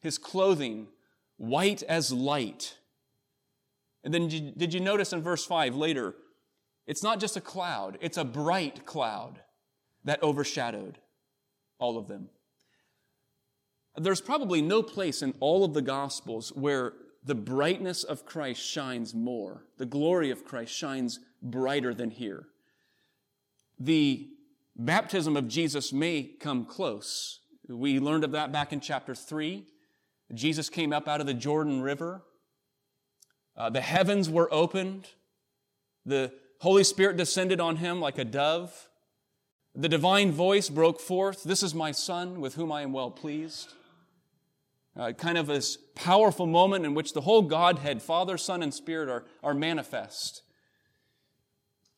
his 0.00 0.18
clothing 0.18 0.88
white 1.36 1.82
as 1.84 2.12
light. 2.12 2.76
And 4.04 4.12
then 4.12 4.28
did 4.28 4.74
you 4.74 4.80
notice 4.80 5.12
in 5.12 5.22
verse 5.22 5.44
5 5.44 5.74
later, 5.76 6.14
it's 6.86 7.02
not 7.02 7.20
just 7.20 7.36
a 7.36 7.40
cloud, 7.40 7.98
it's 8.00 8.16
a 8.16 8.24
bright 8.24 8.84
cloud 8.84 9.40
that 10.04 10.22
overshadowed 10.22 10.98
all 11.82 11.98
of 11.98 12.08
them. 12.08 12.28
There's 13.96 14.20
probably 14.20 14.62
no 14.62 14.82
place 14.82 15.20
in 15.20 15.34
all 15.40 15.64
of 15.64 15.74
the 15.74 15.82
Gospels 15.82 16.50
where 16.54 16.94
the 17.24 17.34
brightness 17.34 18.04
of 18.04 18.24
Christ 18.24 18.62
shines 18.64 19.14
more, 19.14 19.64
the 19.78 19.86
glory 19.86 20.30
of 20.30 20.44
Christ 20.44 20.72
shines 20.72 21.20
brighter 21.42 21.92
than 21.92 22.10
here. 22.10 22.46
The 23.78 24.28
baptism 24.76 25.36
of 25.36 25.48
Jesus 25.48 25.92
may 25.92 26.22
come 26.22 26.64
close. 26.64 27.40
We 27.68 28.00
learned 28.00 28.24
of 28.24 28.32
that 28.32 28.52
back 28.52 28.72
in 28.72 28.80
chapter 28.80 29.14
3. 29.14 29.66
Jesus 30.34 30.68
came 30.70 30.92
up 30.92 31.06
out 31.08 31.20
of 31.20 31.26
the 31.26 31.34
Jordan 31.34 31.82
River. 31.82 32.22
Uh, 33.56 33.70
the 33.70 33.80
heavens 33.80 34.30
were 34.30 34.52
opened. 34.52 35.08
The 36.06 36.32
Holy 36.60 36.84
Spirit 36.84 37.16
descended 37.16 37.60
on 37.60 37.76
him 37.76 38.00
like 38.00 38.18
a 38.18 38.24
dove. 38.24 38.88
The 39.74 39.88
divine 39.88 40.32
voice 40.32 40.68
broke 40.68 41.00
forth, 41.00 41.44
This 41.44 41.62
is 41.62 41.74
my 41.74 41.92
Son 41.92 42.40
with 42.40 42.54
whom 42.54 42.70
I 42.70 42.82
am 42.82 42.92
well 42.92 43.10
pleased. 43.10 43.72
Uh, 44.94 45.12
kind 45.12 45.38
of 45.38 45.46
this 45.46 45.78
powerful 45.94 46.46
moment 46.46 46.84
in 46.84 46.94
which 46.94 47.14
the 47.14 47.22
whole 47.22 47.40
Godhead, 47.42 48.02
Father, 48.02 48.36
Son, 48.36 48.62
and 48.62 48.74
Spirit 48.74 49.08
are, 49.08 49.24
are 49.42 49.54
manifest. 49.54 50.42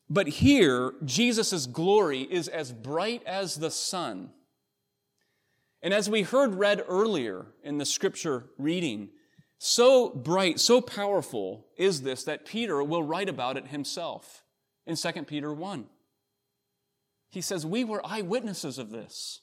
But 0.09 0.27
here, 0.27 0.93
Jesus' 1.03 1.65
glory 1.65 2.21
is 2.21 2.47
as 2.47 2.71
bright 2.71 3.21
as 3.25 3.55
the 3.55 3.71
sun. 3.71 4.29
And 5.81 5.93
as 5.93 6.09
we 6.09 6.21
heard 6.21 6.55
read 6.55 6.83
earlier 6.87 7.47
in 7.63 7.77
the 7.77 7.85
scripture 7.85 8.45
reading, 8.57 9.09
So 9.57 10.09
bright, 10.09 10.61
so 10.61 10.79
powerful 10.79 11.67
is 11.75 12.03
this 12.03 12.23
that 12.23 12.45
Peter 12.45 12.81
will 12.81 13.03
write 13.03 13.27
about 13.27 13.57
it 13.57 13.67
himself 13.67 14.43
in 14.85 14.95
2 14.95 15.23
Peter 15.23 15.53
1. 15.53 15.87
He 17.35 17.41
says, 17.41 17.65
We 17.65 17.83
were 17.83 18.01
eyewitnesses 18.05 18.77
of 18.77 18.91
this. 18.91 19.41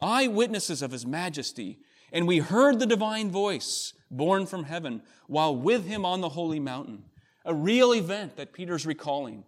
Eyewitnesses 0.00 0.80
of 0.80 0.92
his 0.92 1.04
majesty. 1.04 1.80
And 2.12 2.28
we 2.28 2.38
heard 2.38 2.78
the 2.78 2.86
divine 2.86 3.32
voice 3.32 3.94
borne 4.12 4.46
from 4.46 4.62
heaven 4.62 5.02
while 5.26 5.54
with 5.54 5.86
him 5.86 6.04
on 6.04 6.20
the 6.20 6.28
holy 6.28 6.60
mountain. 6.60 7.02
A 7.44 7.52
real 7.52 7.92
event 7.92 8.36
that 8.36 8.52
Peter's 8.52 8.86
recalling. 8.86 9.42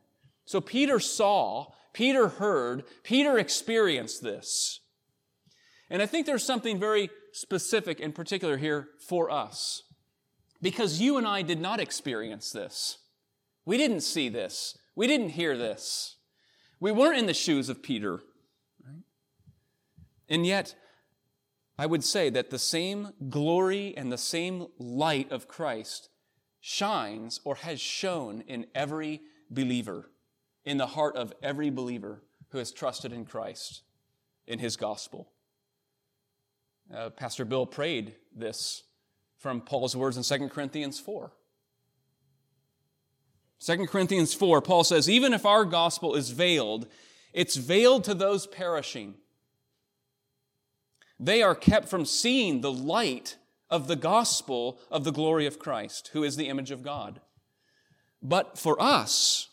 So 0.44 0.60
Peter 0.60 0.98
saw, 0.98 1.70
Peter 1.92 2.26
heard, 2.26 2.82
Peter 3.04 3.38
experienced 3.38 4.20
this. 4.20 4.80
And 5.88 6.02
I 6.02 6.06
think 6.06 6.26
there's 6.26 6.44
something 6.44 6.80
very 6.80 7.10
specific 7.30 8.00
and 8.00 8.12
particular 8.12 8.56
here 8.56 8.88
for 8.98 9.30
us. 9.30 9.84
Because 10.60 11.00
you 11.00 11.16
and 11.16 11.28
I 11.28 11.42
did 11.42 11.60
not 11.60 11.78
experience 11.78 12.50
this. 12.50 12.98
We 13.64 13.76
didn't 13.76 14.00
see 14.00 14.28
this. 14.28 14.76
We 14.96 15.06
didn't 15.06 15.30
hear 15.30 15.56
this. 15.56 16.16
We 16.82 16.90
weren't 16.90 17.16
in 17.16 17.26
the 17.26 17.32
shoes 17.32 17.68
of 17.68 17.80
Peter. 17.80 18.24
And 20.28 20.44
yet, 20.44 20.74
I 21.78 21.86
would 21.86 22.02
say 22.02 22.28
that 22.30 22.50
the 22.50 22.58
same 22.58 23.12
glory 23.28 23.94
and 23.96 24.10
the 24.10 24.18
same 24.18 24.66
light 24.80 25.30
of 25.30 25.46
Christ 25.46 26.08
shines 26.60 27.38
or 27.44 27.54
has 27.54 27.80
shone 27.80 28.42
in 28.48 28.66
every 28.74 29.20
believer, 29.48 30.10
in 30.64 30.76
the 30.76 30.88
heart 30.88 31.14
of 31.14 31.32
every 31.40 31.70
believer 31.70 32.24
who 32.48 32.58
has 32.58 32.72
trusted 32.72 33.12
in 33.12 33.26
Christ, 33.26 33.82
in 34.48 34.58
his 34.58 34.76
gospel. 34.76 35.30
Uh, 36.92 37.10
Pastor 37.10 37.44
Bill 37.44 37.64
prayed 37.64 38.16
this 38.34 38.82
from 39.38 39.60
Paul's 39.60 39.94
words 39.94 40.16
in 40.16 40.24
2 40.24 40.48
Corinthians 40.48 40.98
4. 40.98 41.32
2 43.64 43.86
Corinthians 43.86 44.34
4, 44.34 44.60
Paul 44.60 44.82
says, 44.82 45.08
Even 45.08 45.32
if 45.32 45.46
our 45.46 45.64
gospel 45.64 46.16
is 46.16 46.30
veiled, 46.30 46.88
it's 47.32 47.56
veiled 47.56 48.02
to 48.04 48.14
those 48.14 48.46
perishing. 48.46 49.14
They 51.20 51.42
are 51.42 51.54
kept 51.54 51.88
from 51.88 52.04
seeing 52.04 52.60
the 52.60 52.72
light 52.72 53.36
of 53.70 53.86
the 53.86 53.96
gospel 53.96 54.80
of 54.90 55.04
the 55.04 55.12
glory 55.12 55.46
of 55.46 55.60
Christ, 55.60 56.10
who 56.12 56.24
is 56.24 56.36
the 56.36 56.48
image 56.48 56.72
of 56.72 56.82
God. 56.82 57.20
But 58.20 58.58
for 58.58 58.80
us, 58.82 59.48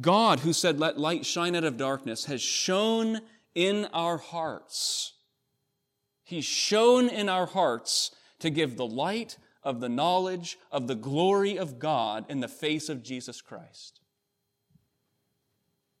God, 0.00 0.40
who 0.40 0.52
said, 0.52 0.78
Let 0.78 0.98
light 0.98 1.26
shine 1.26 1.56
out 1.56 1.64
of 1.64 1.76
darkness, 1.76 2.26
has 2.26 2.42
shone 2.42 3.20
in 3.54 3.86
our 3.86 4.18
hearts. 4.18 5.14
He's 6.22 6.44
shone 6.44 7.08
in 7.08 7.28
our 7.28 7.46
hearts 7.46 8.12
to 8.38 8.50
give 8.50 8.76
the 8.76 8.86
light 8.86 9.36
of 9.64 9.80
the 9.80 9.88
knowledge 9.88 10.58
of 10.70 10.86
the 10.86 10.94
glory 10.94 11.56
of 11.56 11.78
God 11.78 12.24
in 12.28 12.40
the 12.40 12.48
face 12.48 12.88
of 12.88 13.02
Jesus 13.02 13.40
Christ. 13.40 14.00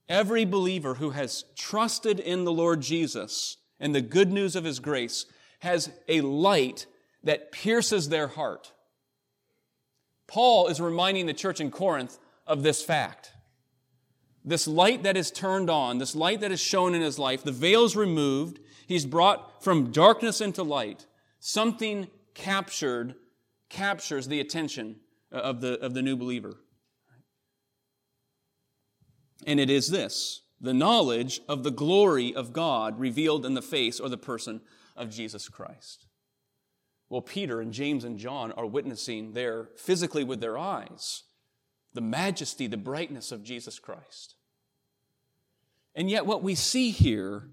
Every 0.08 0.44
believer 0.44 0.94
who 0.94 1.10
has 1.10 1.44
trusted 1.56 2.20
in 2.20 2.44
the 2.44 2.52
Lord 2.52 2.82
Jesus 2.82 3.56
and 3.80 3.94
the 3.94 4.02
good 4.02 4.30
news 4.30 4.54
of 4.54 4.64
his 4.64 4.78
grace 4.78 5.26
has 5.60 5.90
a 6.08 6.20
light 6.20 6.86
that 7.22 7.52
pierces 7.52 8.10
their 8.10 8.28
heart. 8.28 8.72
Paul 10.26 10.68
is 10.68 10.80
reminding 10.80 11.26
the 11.26 11.32
church 11.32 11.60
in 11.60 11.70
Corinth 11.70 12.18
of 12.46 12.62
this 12.62 12.82
fact. 12.82 13.32
This 14.44 14.68
light 14.68 15.02
that 15.04 15.16
is 15.16 15.30
turned 15.30 15.70
on, 15.70 15.98
this 15.98 16.14
light 16.14 16.40
that 16.40 16.52
is 16.52 16.60
shown 16.60 16.94
in 16.94 17.00
his 17.00 17.18
life, 17.18 17.42
the 17.42 17.52
veil 17.52 17.84
is 17.84 17.96
removed. 17.96 18.60
He's 18.86 19.06
brought 19.06 19.64
from 19.64 19.90
darkness 19.90 20.42
into 20.42 20.62
light. 20.62 21.06
Something 21.40 22.08
captured, 22.34 23.14
captures 23.74 24.28
the 24.28 24.40
attention 24.40 24.96
uh, 25.32 25.38
of 25.38 25.60
the, 25.60 25.78
of 25.80 25.94
the 25.94 26.02
new 26.02 26.16
believer. 26.16 26.54
And 29.46 29.58
it 29.58 29.68
is 29.68 29.88
this 29.90 30.42
the 30.60 30.72
knowledge 30.72 31.40
of 31.48 31.62
the 31.64 31.70
glory 31.70 32.34
of 32.34 32.52
God 32.52 32.98
revealed 32.98 33.44
in 33.44 33.54
the 33.54 33.60
face 33.60 34.00
or 34.00 34.08
the 34.08 34.16
person 34.16 34.60
of 34.96 35.10
Jesus 35.10 35.48
Christ. 35.48 36.06
Well, 37.10 37.20
Peter 37.20 37.60
and 37.60 37.72
James 37.72 38.04
and 38.04 38.18
John 38.18 38.52
are 38.52 38.64
witnessing 38.64 39.32
there 39.32 39.68
physically 39.76 40.24
with 40.24 40.40
their 40.40 40.56
eyes 40.56 41.24
the 41.92 42.00
majesty, 42.00 42.66
the 42.66 42.76
brightness 42.76 43.30
of 43.30 43.44
Jesus 43.44 43.78
Christ. 43.78 44.34
And 45.94 46.10
yet, 46.10 46.26
what 46.26 46.42
we 46.42 46.56
see 46.56 46.90
here 46.90 47.50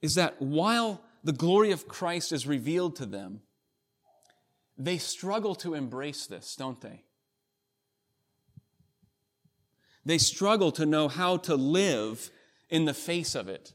is 0.00 0.14
that 0.14 0.40
while 0.40 1.02
the 1.24 1.32
glory 1.32 1.72
of 1.72 1.88
Christ 1.88 2.30
is 2.30 2.46
revealed 2.46 2.94
to 2.96 3.06
them, 3.06 3.40
they 4.76 4.98
struggle 4.98 5.54
to 5.56 5.74
embrace 5.74 6.26
this, 6.26 6.56
don't 6.56 6.80
they? 6.80 7.04
They 10.04 10.18
struggle 10.18 10.72
to 10.72 10.84
know 10.84 11.08
how 11.08 11.38
to 11.38 11.54
live 11.54 12.30
in 12.68 12.84
the 12.84 12.94
face 12.94 13.34
of 13.34 13.48
it. 13.48 13.72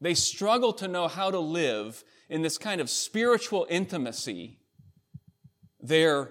They 0.00 0.14
struggle 0.14 0.72
to 0.74 0.88
know 0.88 1.08
how 1.08 1.30
to 1.30 1.38
live 1.38 2.04
in 2.28 2.42
this 2.42 2.58
kind 2.58 2.80
of 2.80 2.88
spiritual 2.88 3.66
intimacy 3.68 4.58
there 5.80 6.30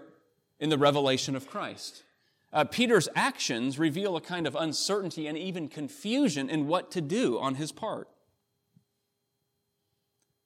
in 0.60 0.69
the 0.69 0.78
revelation 0.78 1.36
of 1.36 1.48
Christ. 1.48 2.04
Uh, 2.52 2.63
Peter's 2.63 3.10
actions 3.15 3.80
reveal 3.80 4.15
a 4.15 4.22
kind 4.22 4.46
of 4.46 4.56
uncertainty 4.56 5.28
and 5.28 5.38
even 5.38 5.67
confusion 5.67 6.50
in 6.50 6.67
what 6.67 6.91
to 6.91 7.02
do 7.02 7.39
on 7.39 7.56
his 7.56 7.72
part. 7.72 8.08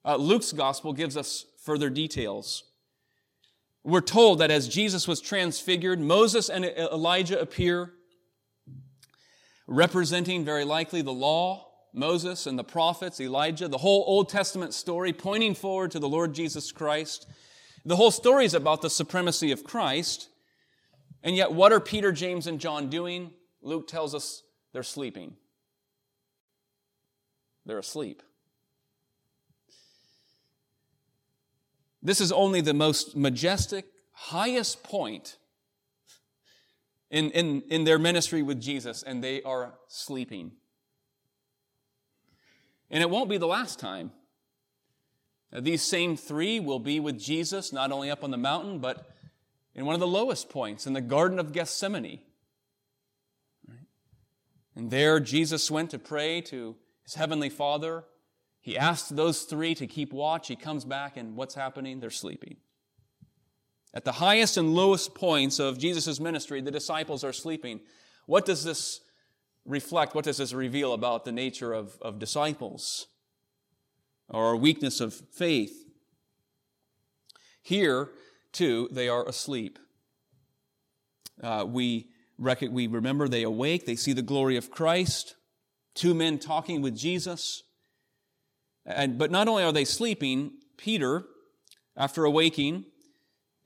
Uh, 0.04 0.16
Luke's 0.16 0.52
gospel 0.52 0.92
gives 0.92 1.16
us 1.16 1.44
further 1.62 1.90
details. 1.90 2.64
We're 3.84 4.00
told 4.00 4.40
that 4.40 4.50
as 4.50 4.68
Jesus 4.68 5.08
was 5.08 5.20
transfigured, 5.20 6.00
Moses 6.00 6.48
and 6.48 6.64
Elijah 6.64 7.40
appear, 7.40 7.92
representing 9.66 10.44
very 10.44 10.64
likely 10.64 11.02
the 11.02 11.12
law, 11.12 11.68
Moses 11.94 12.46
and 12.46 12.58
the 12.58 12.64
prophets, 12.64 13.20
Elijah, 13.20 13.68
the 13.68 13.78
whole 13.78 14.04
Old 14.06 14.28
Testament 14.28 14.74
story 14.74 15.12
pointing 15.12 15.54
forward 15.54 15.90
to 15.92 15.98
the 15.98 16.08
Lord 16.08 16.34
Jesus 16.34 16.70
Christ. 16.70 17.26
The 17.84 17.96
whole 17.96 18.10
story 18.10 18.44
is 18.44 18.54
about 18.54 18.82
the 18.82 18.90
supremacy 18.90 19.52
of 19.52 19.64
Christ. 19.64 20.28
And 21.22 21.34
yet, 21.34 21.52
what 21.52 21.72
are 21.72 21.80
Peter, 21.80 22.12
James, 22.12 22.46
and 22.46 22.60
John 22.60 22.90
doing? 22.90 23.30
Luke 23.62 23.88
tells 23.88 24.14
us 24.14 24.42
they're 24.72 24.82
sleeping. 24.82 25.34
They're 27.66 27.78
asleep. 27.78 28.22
This 32.02 32.20
is 32.20 32.30
only 32.30 32.60
the 32.60 32.74
most 32.74 33.16
majestic, 33.16 33.86
highest 34.12 34.82
point 34.82 35.36
in, 37.10 37.30
in, 37.30 37.62
in 37.68 37.84
their 37.84 37.98
ministry 37.98 38.42
with 38.42 38.60
Jesus, 38.60 39.02
and 39.02 39.22
they 39.22 39.42
are 39.42 39.74
sleeping. 39.88 40.52
And 42.90 43.02
it 43.02 43.10
won't 43.10 43.30
be 43.30 43.38
the 43.38 43.46
last 43.46 43.78
time. 43.78 44.12
These 45.52 45.82
same 45.82 46.16
three 46.16 46.60
will 46.60 46.78
be 46.78 47.00
with 47.00 47.18
Jesus, 47.18 47.72
not 47.72 47.90
only 47.90 48.10
up 48.10 48.22
on 48.22 48.30
the 48.30 48.36
mountain, 48.36 48.80
but 48.80 49.08
in 49.74 49.86
one 49.86 49.94
of 49.94 50.00
the 50.00 50.06
lowest 50.06 50.50
points, 50.50 50.86
in 50.86 50.92
the 50.92 51.00
Garden 51.00 51.38
of 51.38 51.52
Gethsemane. 51.52 52.20
And 54.76 54.90
there, 54.90 55.18
Jesus 55.20 55.70
went 55.70 55.90
to 55.90 55.98
pray 55.98 56.40
to 56.42 56.76
his 57.02 57.14
heavenly 57.14 57.48
Father. 57.48 58.04
He 58.68 58.76
asks 58.76 59.08
those 59.08 59.44
three 59.44 59.74
to 59.76 59.86
keep 59.86 60.12
watch. 60.12 60.48
He 60.48 60.54
comes 60.54 60.84
back, 60.84 61.16
and 61.16 61.36
what's 61.36 61.54
happening? 61.54 62.00
They're 62.00 62.10
sleeping. 62.10 62.58
At 63.94 64.04
the 64.04 64.12
highest 64.12 64.58
and 64.58 64.74
lowest 64.74 65.14
points 65.14 65.58
of 65.58 65.78
Jesus' 65.78 66.20
ministry, 66.20 66.60
the 66.60 66.70
disciples 66.70 67.24
are 67.24 67.32
sleeping. 67.32 67.80
What 68.26 68.44
does 68.44 68.64
this 68.64 69.00
reflect? 69.64 70.14
What 70.14 70.26
does 70.26 70.36
this 70.36 70.52
reveal 70.52 70.92
about 70.92 71.24
the 71.24 71.32
nature 71.32 71.72
of, 71.72 71.96
of 72.02 72.18
disciples 72.18 73.06
or 74.28 74.54
weakness 74.54 75.00
of 75.00 75.14
faith? 75.14 75.86
Here, 77.62 78.10
too, 78.52 78.90
they 78.92 79.08
are 79.08 79.26
asleep. 79.26 79.78
Uh, 81.42 81.64
we, 81.66 82.10
rec- 82.36 82.60
we 82.60 82.86
remember 82.86 83.28
they 83.28 83.44
awake, 83.44 83.86
they 83.86 83.96
see 83.96 84.12
the 84.12 84.20
glory 84.20 84.58
of 84.58 84.70
Christ, 84.70 85.36
two 85.94 86.12
men 86.12 86.38
talking 86.38 86.82
with 86.82 86.94
Jesus. 86.94 87.62
And, 88.88 89.18
but 89.18 89.30
not 89.30 89.48
only 89.48 89.62
are 89.62 89.72
they 89.72 89.84
sleeping, 89.84 90.52
Peter, 90.78 91.24
after 91.94 92.24
awaking, 92.24 92.86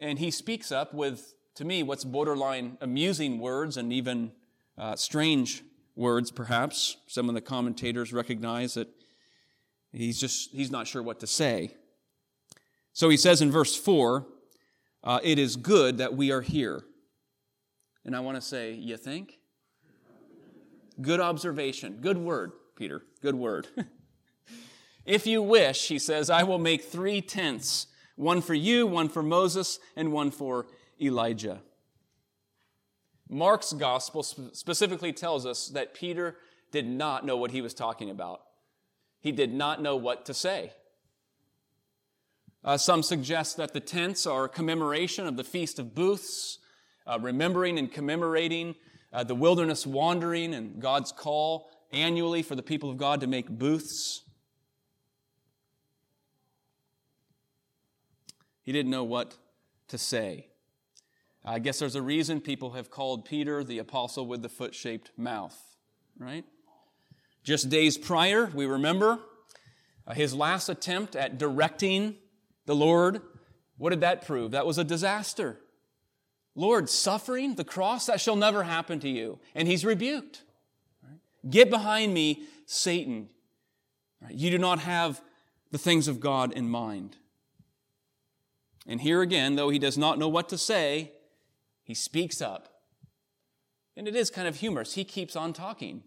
and 0.00 0.18
he 0.18 0.32
speaks 0.32 0.72
up 0.72 0.92
with, 0.92 1.34
to 1.54 1.64
me, 1.64 1.84
what's 1.84 2.02
borderline 2.02 2.76
amusing 2.80 3.38
words 3.38 3.76
and 3.76 3.92
even 3.92 4.32
uh, 4.76 4.96
strange 4.96 5.62
words, 5.94 6.32
perhaps. 6.32 6.96
Some 7.06 7.28
of 7.28 7.36
the 7.36 7.40
commentators 7.40 8.12
recognize 8.12 8.74
that 8.74 8.88
he's 9.92 10.18
just, 10.18 10.50
he's 10.50 10.72
not 10.72 10.88
sure 10.88 11.04
what 11.04 11.20
to 11.20 11.26
say. 11.28 11.76
So 12.92 13.08
he 13.08 13.16
says 13.16 13.40
in 13.40 13.52
verse 13.52 13.76
4, 13.76 14.26
uh, 15.04 15.20
It 15.22 15.38
is 15.38 15.54
good 15.54 15.98
that 15.98 16.16
we 16.16 16.32
are 16.32 16.42
here. 16.42 16.82
And 18.04 18.16
I 18.16 18.20
want 18.20 18.36
to 18.38 18.42
say, 18.42 18.72
You 18.72 18.96
think? 18.96 19.38
Good 21.00 21.20
observation. 21.20 21.98
Good 22.00 22.18
word, 22.18 22.52
Peter. 22.76 23.02
Good 23.22 23.36
word. 23.36 23.68
If 25.04 25.26
you 25.26 25.42
wish, 25.42 25.88
he 25.88 25.98
says, 25.98 26.30
I 26.30 26.42
will 26.42 26.58
make 26.58 26.84
three 26.84 27.20
tents 27.20 27.88
one 28.16 28.42
for 28.42 28.54
you, 28.54 28.86
one 28.86 29.08
for 29.08 29.22
Moses, 29.22 29.78
and 29.96 30.12
one 30.12 30.30
for 30.30 30.66
Elijah. 31.00 31.60
Mark's 33.28 33.72
gospel 33.72 34.22
specifically 34.22 35.12
tells 35.12 35.46
us 35.46 35.68
that 35.68 35.94
Peter 35.94 36.36
did 36.70 36.86
not 36.86 37.24
know 37.24 37.36
what 37.36 37.50
he 37.50 37.62
was 37.62 37.74
talking 37.74 38.10
about. 38.10 38.42
He 39.20 39.32
did 39.32 39.52
not 39.52 39.80
know 39.80 39.96
what 39.96 40.26
to 40.26 40.34
say. 40.34 40.72
Uh, 42.64 42.76
some 42.76 43.02
suggest 43.02 43.56
that 43.56 43.72
the 43.72 43.80
tents 43.80 44.26
are 44.26 44.44
a 44.44 44.48
commemoration 44.48 45.26
of 45.26 45.36
the 45.36 45.44
Feast 45.44 45.78
of 45.78 45.94
Booths, 45.94 46.58
uh, 47.06 47.18
remembering 47.20 47.78
and 47.78 47.90
commemorating 47.90 48.74
uh, 49.12 49.24
the 49.24 49.34
wilderness 49.34 49.86
wandering 49.86 50.54
and 50.54 50.80
God's 50.80 51.10
call 51.10 51.70
annually 51.92 52.42
for 52.42 52.54
the 52.54 52.62
people 52.62 52.90
of 52.90 52.96
God 52.96 53.20
to 53.20 53.26
make 53.26 53.48
booths. 53.48 54.22
He 58.62 58.72
didn't 58.72 58.90
know 58.90 59.04
what 59.04 59.36
to 59.88 59.98
say. 59.98 60.46
I 61.44 61.58
guess 61.58 61.80
there's 61.80 61.96
a 61.96 62.02
reason 62.02 62.40
people 62.40 62.72
have 62.72 62.90
called 62.90 63.24
Peter 63.24 63.64
the 63.64 63.78
apostle 63.78 64.26
with 64.26 64.42
the 64.42 64.48
foot 64.48 64.74
shaped 64.74 65.10
mouth, 65.16 65.58
right? 66.18 66.44
Just 67.42 67.68
days 67.68 67.98
prior, 67.98 68.46
we 68.54 68.66
remember 68.66 69.18
uh, 70.06 70.14
his 70.14 70.34
last 70.34 70.68
attempt 70.68 71.16
at 71.16 71.38
directing 71.38 72.16
the 72.66 72.74
Lord. 72.76 73.20
What 73.78 73.90
did 73.90 74.00
that 74.02 74.24
prove? 74.24 74.52
That 74.52 74.66
was 74.66 74.78
a 74.78 74.84
disaster. 74.84 75.58
Lord, 76.54 76.88
suffering, 76.88 77.54
the 77.54 77.64
cross, 77.64 78.06
that 78.06 78.20
shall 78.20 78.36
never 78.36 78.62
happen 78.62 79.00
to 79.00 79.08
you. 79.08 79.40
And 79.54 79.66
he's 79.66 79.84
rebuked. 79.84 80.42
Get 81.48 81.70
behind 81.70 82.14
me, 82.14 82.44
Satan. 82.66 83.28
You 84.30 84.50
do 84.50 84.58
not 84.58 84.78
have 84.80 85.20
the 85.72 85.78
things 85.78 86.06
of 86.06 86.20
God 86.20 86.52
in 86.52 86.68
mind. 86.68 87.16
And 88.86 89.00
here 89.00 89.22
again, 89.22 89.56
though 89.56 89.70
he 89.70 89.78
does 89.78 89.96
not 89.96 90.18
know 90.18 90.28
what 90.28 90.48
to 90.48 90.58
say, 90.58 91.12
he 91.82 91.94
speaks 91.94 92.40
up. 92.40 92.68
And 93.96 94.08
it 94.08 94.16
is 94.16 94.30
kind 94.30 94.48
of 94.48 94.56
humorous. 94.56 94.94
He 94.94 95.04
keeps 95.04 95.36
on 95.36 95.52
talking. 95.52 96.02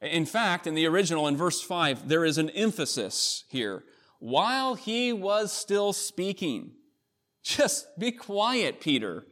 In 0.00 0.26
fact, 0.26 0.66
in 0.66 0.74
the 0.74 0.86
original, 0.86 1.26
in 1.26 1.36
verse 1.36 1.60
5, 1.60 2.08
there 2.08 2.24
is 2.24 2.38
an 2.38 2.50
emphasis 2.50 3.44
here. 3.48 3.84
While 4.20 4.74
he 4.74 5.12
was 5.12 5.52
still 5.52 5.92
speaking, 5.92 6.72
just 7.42 7.98
be 7.98 8.12
quiet, 8.12 8.80
Peter. 8.80 9.26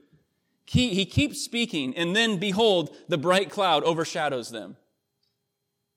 He, 0.65 0.95
he 0.95 1.07
keeps 1.07 1.41
speaking, 1.41 1.97
and 1.97 2.17
then 2.17 2.39
behold, 2.39 2.97
the 3.09 3.19
bright 3.19 3.51
cloud 3.51 3.85
overshadows 3.85 4.51
them. 4.51 4.77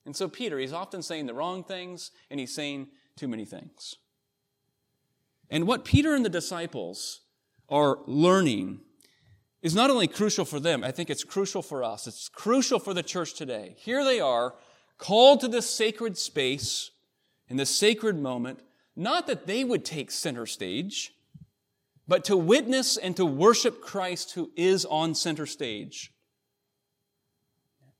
And 0.05 0.15
so, 0.15 0.27
Peter, 0.27 0.59
he's 0.59 0.73
often 0.73 1.01
saying 1.01 1.25
the 1.25 1.33
wrong 1.33 1.63
things, 1.63 2.11
and 2.29 2.39
he's 2.39 2.53
saying 2.53 2.87
too 3.15 3.27
many 3.27 3.45
things. 3.45 3.95
And 5.49 5.65
what 5.65 5.85
Peter 5.85 6.13
and 6.13 6.23
the 6.23 6.29
disciples 6.29 7.21
are 7.69 7.99
learning 8.05 8.81
is 9.61 9.75
not 9.75 9.89
only 9.89 10.07
crucial 10.07 10.45
for 10.45 10.59
them, 10.59 10.83
I 10.83 10.91
think 10.91 11.09
it's 11.09 11.23
crucial 11.23 11.61
for 11.61 11.83
us. 11.83 12.07
It's 12.07 12.29
crucial 12.29 12.79
for 12.79 12.93
the 12.93 13.03
church 13.03 13.33
today. 13.33 13.75
Here 13.77 14.03
they 14.03 14.19
are, 14.19 14.55
called 14.97 15.41
to 15.41 15.47
this 15.47 15.69
sacred 15.69 16.17
space, 16.17 16.91
in 17.47 17.57
this 17.57 17.75
sacred 17.75 18.17
moment, 18.17 18.59
not 18.95 19.27
that 19.27 19.47
they 19.47 19.63
would 19.63 19.83
take 19.83 20.11
center 20.11 20.45
stage, 20.45 21.13
but 22.07 22.23
to 22.25 22.37
witness 22.37 22.97
and 22.97 23.15
to 23.17 23.25
worship 23.25 23.81
Christ 23.81 24.33
who 24.33 24.51
is 24.55 24.85
on 24.85 25.15
center 25.15 25.45
stage. 25.45 26.13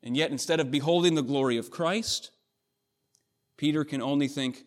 And 0.01 0.15
yet, 0.15 0.31
instead 0.31 0.59
of 0.59 0.71
beholding 0.71 1.15
the 1.15 1.21
glory 1.21 1.57
of 1.57 1.71
Christ, 1.71 2.31
Peter 3.57 3.83
can 3.83 4.01
only 4.01 4.27
think 4.27 4.63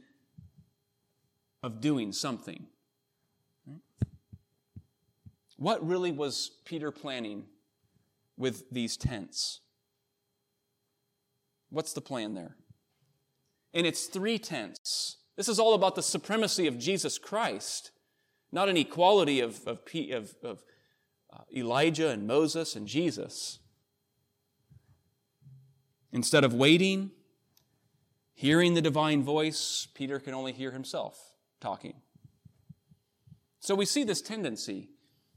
of 1.62 1.80
doing 1.80 2.12
something. 2.12 2.66
What 5.62 5.87
really 5.87 6.11
was 6.11 6.51
Peter 6.64 6.90
planning 6.90 7.44
with 8.37 8.68
these 8.70 8.96
tents? 8.96 9.61
What's 11.70 11.92
the 11.92 12.01
plan 12.01 12.35
there? 12.35 12.57
And 13.72 13.87
it's 13.87 14.07
three 14.07 14.40
tents. 14.40 15.18
This 15.37 15.48
is 15.48 15.61
all 15.61 15.75
about 15.75 15.94
the 15.94 16.03
supremacy 16.03 16.66
of 16.66 16.79
Jesus 16.79 17.16
Christ 17.16 17.92
not 18.53 18.68
an 18.68 18.77
equality 18.77 19.40
of, 19.40 19.66
of, 19.66 19.79
of, 20.11 20.35
of 20.42 20.64
uh, 21.33 21.38
Elijah 21.57 22.11
and 22.11 22.27
Moses 22.27 22.77
and 22.77 22.87
Jesus. 22.87 23.61
Instead 26.12 26.44
of 26.44 26.53
waiting, 26.53 27.12
hearing 28.35 28.75
the 28.75 28.83
divine 28.83 29.22
voice, 29.22 29.88
Peter 29.94 30.18
can 30.18 30.35
only 30.35 30.53
hear 30.53 30.72
himself 30.72 31.18
talking. 31.61 31.94
So 33.61 33.77
we 33.77 33.87
see 33.87 34.05
this 34.05 34.20
tendency 34.20 34.90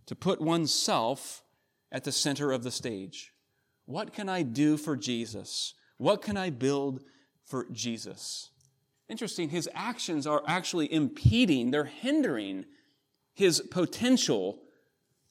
to 0.06 0.16
put 0.16 0.42
oneself 0.42 1.44
at 1.92 2.04
the 2.04 2.12
center 2.12 2.52
of 2.52 2.64
the 2.64 2.72
stage. 2.72 3.32
What 3.86 4.14
can 4.14 4.30
I 4.30 4.42
do 4.42 4.78
for 4.78 4.96
Jesus? 4.96 5.74
What 5.98 6.22
can 6.22 6.38
I 6.38 6.50
build 6.50 7.04
for 7.46 7.68
Jesus? 7.72 8.50
Interesting, 9.08 9.50
his 9.50 9.70
actions 9.74 10.26
are 10.26 10.44
actually 10.48 10.92
impeding, 10.92 11.72
they're 11.72 11.86
hindering 11.86 12.66
his 13.34 13.62
potential 13.62 14.60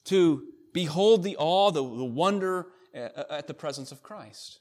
to 0.05 0.43
behold 0.73 1.23
the 1.23 1.35
awe, 1.37 1.71
the, 1.71 1.81
the 1.81 2.05
wonder 2.05 2.67
uh, 2.95 2.99
uh, 2.99 3.23
at 3.29 3.47
the 3.47 3.53
presence 3.53 3.91
of 3.91 4.01
Christ. 4.01 4.59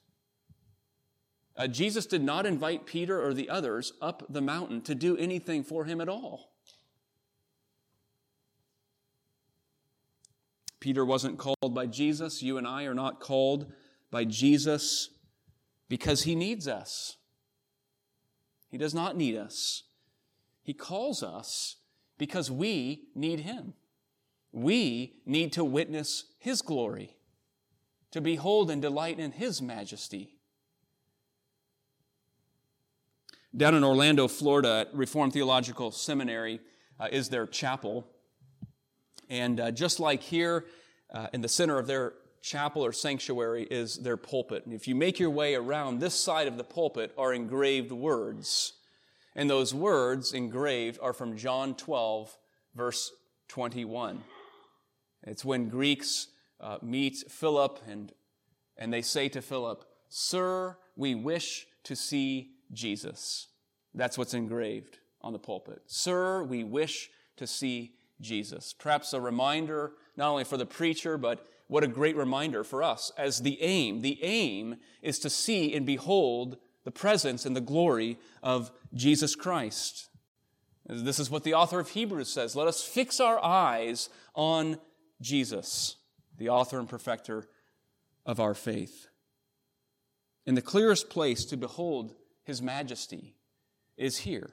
Uh, 1.57 1.69
Jesus 1.69 2.07
did 2.07 2.23
not 2.23 2.47
invite 2.47 2.87
Peter 2.87 3.25
or 3.25 3.33
the 3.33 3.49
others 3.49 3.93
up 4.01 4.25
the 4.29 4.41
mountain 4.41 4.81
to 4.83 4.95
do 4.95 5.17
anything 5.17 5.63
for 5.63 5.85
him 5.85 6.01
at 6.01 6.09
all. 6.09 6.54
Peter 10.85 11.03
wasn't 11.03 11.39
called 11.39 11.75
by 11.75 11.87
Jesus. 11.87 12.43
You 12.43 12.59
and 12.59 12.67
I 12.67 12.85
are 12.85 12.93
not 12.93 13.19
called 13.19 13.73
by 14.11 14.27
Jesus 14.27 15.09
because 15.89 16.25
he 16.25 16.35
needs 16.35 16.69
us. 16.69 17.17
He 18.69 18.77
does 18.77 18.93
not 18.93 19.17
need 19.17 19.35
us. 19.35 19.85
He 20.63 20.75
calls 20.75 21.23
us 21.23 21.77
because 22.19 22.51
we 22.51 23.05
need 23.15 23.41
Him. 23.41 23.73
We 24.53 25.23
need 25.25 25.55
to 25.55 25.65
witness 25.65 26.27
His 26.39 26.61
glory, 26.61 27.17
to 28.11 28.21
behold 28.21 28.71
and 28.71 28.83
delight 28.83 29.19
in 29.19 29.33
His 29.33 29.63
majesty. 29.63 30.37
Down 33.57 33.75
in 33.75 33.85
Orlando, 33.85 34.29
Florida, 34.29 34.87
at 34.87 34.95
Reformed 34.95 35.33
Theological 35.33 35.93
Seminary 35.93 36.61
uh, 37.01 37.09
is 37.11 37.31
their 37.31 37.47
chapel. 37.47 38.07
And 39.29 39.61
uh, 39.61 39.71
just 39.71 40.01
like 40.01 40.23
here, 40.23 40.67
uh, 41.13 41.29
in 41.33 41.41
the 41.41 41.49
center 41.49 41.79
of 41.79 41.87
their 41.87 42.15
chapel 42.43 42.85
or 42.85 42.93
sanctuary 42.93 43.65
is 43.71 43.97
their 43.97 44.17
pulpit. 44.17 44.67
And 44.67 44.75
if 44.75 44.87
you 44.87 44.95
make 44.95 45.19
your 45.19 45.31
way 45.31 45.55
around 45.55 45.99
this 45.99 46.15
side 46.15 46.47
of 46.47 46.57
the 46.57 46.65
pulpit 46.65 47.13
are 47.17 47.33
engraved 47.33 47.91
words 47.91 48.75
and 49.35 49.49
those 49.51 49.75
words 49.75 50.33
engraved 50.33 50.99
are 51.03 51.13
from 51.13 51.37
John 51.37 51.75
12, 51.75 52.37
verse 52.75 53.11
21. 53.49 54.23
It's 55.25 55.45
when 55.45 55.69
Greeks 55.69 56.29
uh, 56.61 56.79
meet 56.83 57.17
Philip 57.29 57.81
and, 57.89 58.13
and 58.77 58.93
they 58.93 59.03
say 59.03 59.29
to 59.31 59.43
Philip, 59.43 59.85
Sir, 60.09 60.77
we 60.97 61.15
wish 61.15 61.67
to 61.85 61.97
see 61.97 62.51
Jesus. 62.73 63.49
That's 63.95 64.19
what's 64.19 64.35
engraved 64.35 64.99
on 65.21 65.33
the 65.33 65.39
pulpit. 65.39 65.83
Sir, 65.87 66.45
we 66.45 66.63
wish 66.63 67.11
to 67.37 67.47
see 67.47 67.95
Jesus. 68.21 68.75
Perhaps 68.79 69.13
a 69.13 69.21
reminder, 69.21 69.93
not 70.17 70.31
only 70.31 70.45
for 70.45 70.57
the 70.57 70.67
preacher, 70.67 71.19
but 71.19 71.47
what 71.67 71.85
a 71.85 71.89
great 71.89 72.17
reminder 72.17 72.63
for 72.65 72.83
us 72.83 73.11
as 73.17 73.41
the 73.41 73.61
aim. 73.63 74.03
The 74.03 74.23
aim 74.23 74.77
is 75.03 75.19
to 75.21 75.31
see 75.31 75.75
and 75.75 75.87
behold 75.87 76.59
the 76.85 76.91
presence 76.91 77.47
and 77.47 77.57
the 77.57 77.61
glory 77.61 78.19
of 78.43 78.71
Jesus 78.93 79.35
Christ. 79.35 80.09
This 80.87 81.19
is 81.19 81.31
what 81.31 81.45
the 81.45 81.55
author 81.55 81.81
of 81.81 81.89
Hebrews 81.91 82.31
says. 82.31 82.55
Let 82.55 82.69
us 82.69 82.83
fix 82.83 83.19
our 83.19 83.43
eyes 83.43 84.11
on 84.35 84.79
Jesus, 85.21 85.97
the 86.37 86.51
author 86.51 86.79
and 86.79 86.89
perfecter 86.89 87.49
of 88.27 88.39
our 88.39 88.55
faith. 88.55 89.09
And 90.47 90.57
the 90.57 90.63
clearest 90.63 91.09
place 91.09 91.47
to 91.47 91.57
behold 91.57 92.15
his 92.43 92.61
majesty 92.61 93.35
is 93.97 94.19
here 94.19 94.51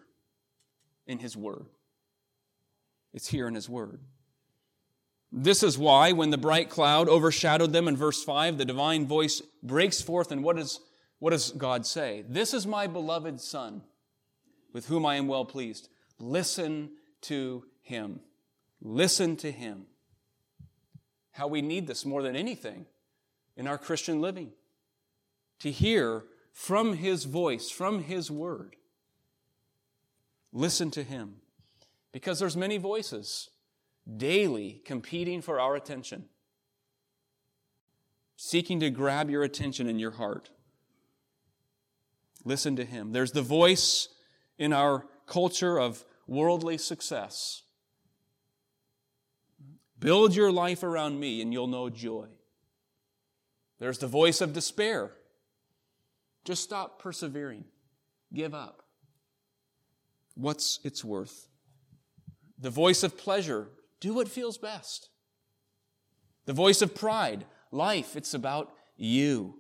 in 1.06 1.20
his 1.20 1.36
word. 1.36 1.66
It's 3.14 3.28
here 3.28 3.48
in 3.48 3.56
his 3.56 3.70
word. 3.70 4.02
This 5.32 5.64
is 5.64 5.78
why, 5.78 6.12
when 6.12 6.30
the 6.30 6.38
bright 6.38 6.70
cloud 6.70 7.08
overshadowed 7.08 7.72
them 7.72 7.88
in 7.88 7.96
verse 7.96 8.24
5, 8.24 8.58
the 8.58 8.66
divine 8.66 9.08
voice 9.08 9.42
breaks 9.64 10.02
forth 10.02 10.32
in 10.32 10.44
what 10.44 10.58
is 10.58 10.80
what 11.22 11.30
does 11.30 11.52
God 11.52 11.86
say? 11.86 12.24
This 12.28 12.52
is 12.52 12.66
my 12.66 12.88
beloved 12.88 13.40
Son, 13.40 13.84
with 14.74 14.88
whom 14.88 15.06
I 15.06 15.18
am 15.18 15.28
well 15.28 15.46
pleased. 15.46 15.88
Listen 16.18 16.94
to 17.22 17.64
him. 17.84 18.22
Listen 18.82 19.36
to 19.38 19.52
him. 19.52 19.86
How 21.34 21.46
we 21.46 21.62
need 21.62 21.86
this 21.86 22.08
more 22.08 22.24
than 22.24 22.36
anything 22.36 22.88
in 23.56 23.68
our 23.68 23.78
Christian 23.78 24.20
living. 24.20 24.52
To 25.60 25.70
hear 25.70 26.24
from 26.54 26.96
his 26.96 27.26
voice, 27.26 27.70
from 27.70 28.02
his 28.06 28.32
word. 28.32 28.76
Listen 30.52 30.90
to 30.90 31.04
him. 31.04 31.36
Because 32.12 32.40
there's 32.40 32.58
many 32.58 32.78
voices 32.78 33.50
daily 34.18 34.82
competing 34.86 35.42
for 35.42 35.60
our 35.60 35.76
attention, 35.76 36.26
seeking 38.36 38.80
to 38.80 38.90
grab 38.90 39.30
your 39.30 39.44
attention 39.44 39.88
in 39.88 40.00
your 40.00 40.12
heart. 40.12 40.50
Listen 42.44 42.76
to 42.76 42.86
him. 42.86 43.12
There's 43.12 43.32
the 43.32 43.42
voice 43.42 44.10
in 44.58 44.74
our 44.74 45.06
culture 45.28 45.80
of 45.80 46.04
worldly 46.28 46.78
success. 46.78 47.64
Build 50.00 50.36
your 50.36 50.52
life 50.52 50.82
around 50.82 51.20
me 51.20 51.42
and 51.42 51.54
you'll 51.54 51.68
know 51.68 51.90
joy. 51.90 52.28
There's 53.80 54.00
the 54.00 54.08
voice 54.08 54.42
of 54.42 54.54
despair. 54.54 55.12
Just 56.44 56.64
stop 56.64 57.00
persevering. 57.00 57.66
Give 58.34 58.54
up. 58.56 58.84
What's 60.34 60.80
its 60.84 61.04
worth? 61.06 61.51
The 62.62 62.70
voice 62.70 63.04
of 63.04 63.18
pleasure. 63.18 63.70
Do 64.00 64.14
what 64.14 64.28
feels 64.28 64.58
best. 64.58 65.10
The 66.46 66.54
voice 66.54 66.82
of 66.82 66.96
pride. 66.96 67.46
Life, 67.72 68.16
it's 68.16 68.34
about 68.34 68.72
you. 68.96 69.56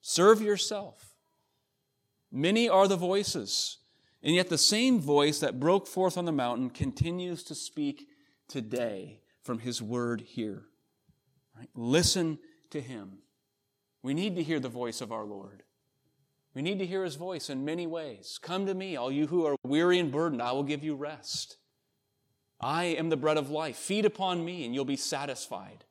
Serve 0.00 0.40
yourself. 0.40 1.14
Many 2.30 2.68
are 2.68 2.88
the 2.88 2.96
voices, 2.96 3.78
and 4.22 4.34
yet 4.34 4.48
the 4.48 4.56
same 4.56 4.98
voice 4.98 5.38
that 5.40 5.60
broke 5.60 5.86
forth 5.86 6.16
on 6.16 6.24
the 6.24 6.32
mountain 6.32 6.70
continues 6.70 7.42
to 7.44 7.54
speak 7.54 8.08
today 8.48 9.20
from 9.42 9.58
his 9.58 9.82
word 9.82 10.22
here. 10.22 10.64
Right? 11.56 11.68
Listen 11.74 12.38
to 12.70 12.80
him. 12.80 13.18
We 14.02 14.14
need 14.14 14.36
to 14.36 14.42
hear 14.42 14.60
the 14.60 14.68
voice 14.68 15.00
of 15.00 15.12
our 15.12 15.24
Lord. 15.24 15.62
We 16.54 16.62
need 16.62 16.78
to 16.78 16.86
hear 16.86 17.04
his 17.04 17.16
voice 17.16 17.50
in 17.50 17.64
many 17.64 17.86
ways. 17.86 18.38
Come 18.40 18.66
to 18.66 18.74
me, 18.74 18.96
all 18.96 19.12
you 19.12 19.26
who 19.26 19.46
are 19.46 19.56
weary 19.64 19.98
and 19.98 20.10
burdened, 20.10 20.42
I 20.42 20.52
will 20.52 20.64
give 20.64 20.82
you 20.82 20.94
rest. 20.94 21.56
I 22.62 22.84
am 22.84 23.08
the 23.08 23.16
bread 23.16 23.36
of 23.36 23.50
life. 23.50 23.76
Feed 23.76 24.04
upon 24.04 24.44
me, 24.44 24.64
and 24.64 24.74
you'll 24.74 24.84
be 24.84 24.96
satisfied. 24.96 25.84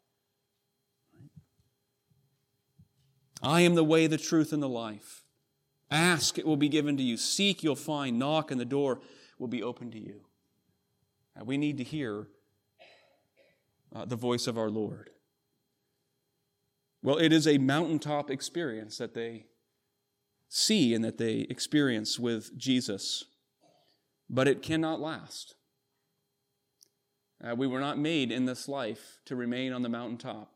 I 3.43 3.61
am 3.61 3.75
the 3.75 3.83
way, 3.83 4.07
the 4.07 4.17
truth, 4.17 4.53
and 4.53 4.63
the 4.63 4.69
life. 4.69 5.23
Ask, 5.89 6.37
it 6.37 6.45
will 6.45 6.57
be 6.57 6.69
given 6.69 6.95
to 6.97 7.03
you. 7.03 7.17
Seek, 7.17 7.63
you'll 7.63 7.75
find. 7.75 8.17
Knock, 8.17 8.51
and 8.51 8.59
the 8.61 8.65
door 8.65 9.01
will 9.37 9.49
be 9.49 9.61
open 9.61 9.91
to 9.91 9.99
you. 9.99 10.21
Now, 11.35 11.43
we 11.43 11.57
need 11.57 11.77
to 11.79 11.83
hear 11.83 12.27
uh, 13.93 14.05
the 14.05 14.15
voice 14.15 14.47
of 14.47 14.57
our 14.57 14.69
Lord. 14.69 15.09
Well, 17.03 17.17
it 17.17 17.33
is 17.33 17.47
a 17.47 17.57
mountaintop 17.57 18.29
experience 18.29 18.97
that 18.99 19.15
they 19.15 19.47
see 20.47 20.93
and 20.93 21.03
that 21.03 21.17
they 21.17 21.47
experience 21.49 22.19
with 22.19 22.57
Jesus, 22.57 23.25
but 24.29 24.47
it 24.47 24.61
cannot 24.61 25.01
last. 25.01 25.55
Uh, 27.43 27.55
we 27.55 27.67
were 27.67 27.79
not 27.79 27.97
made 27.97 28.31
in 28.31 28.45
this 28.45 28.67
life 28.67 29.19
to 29.25 29.35
remain 29.35 29.73
on 29.73 29.81
the 29.81 29.89
mountaintop. 29.89 30.51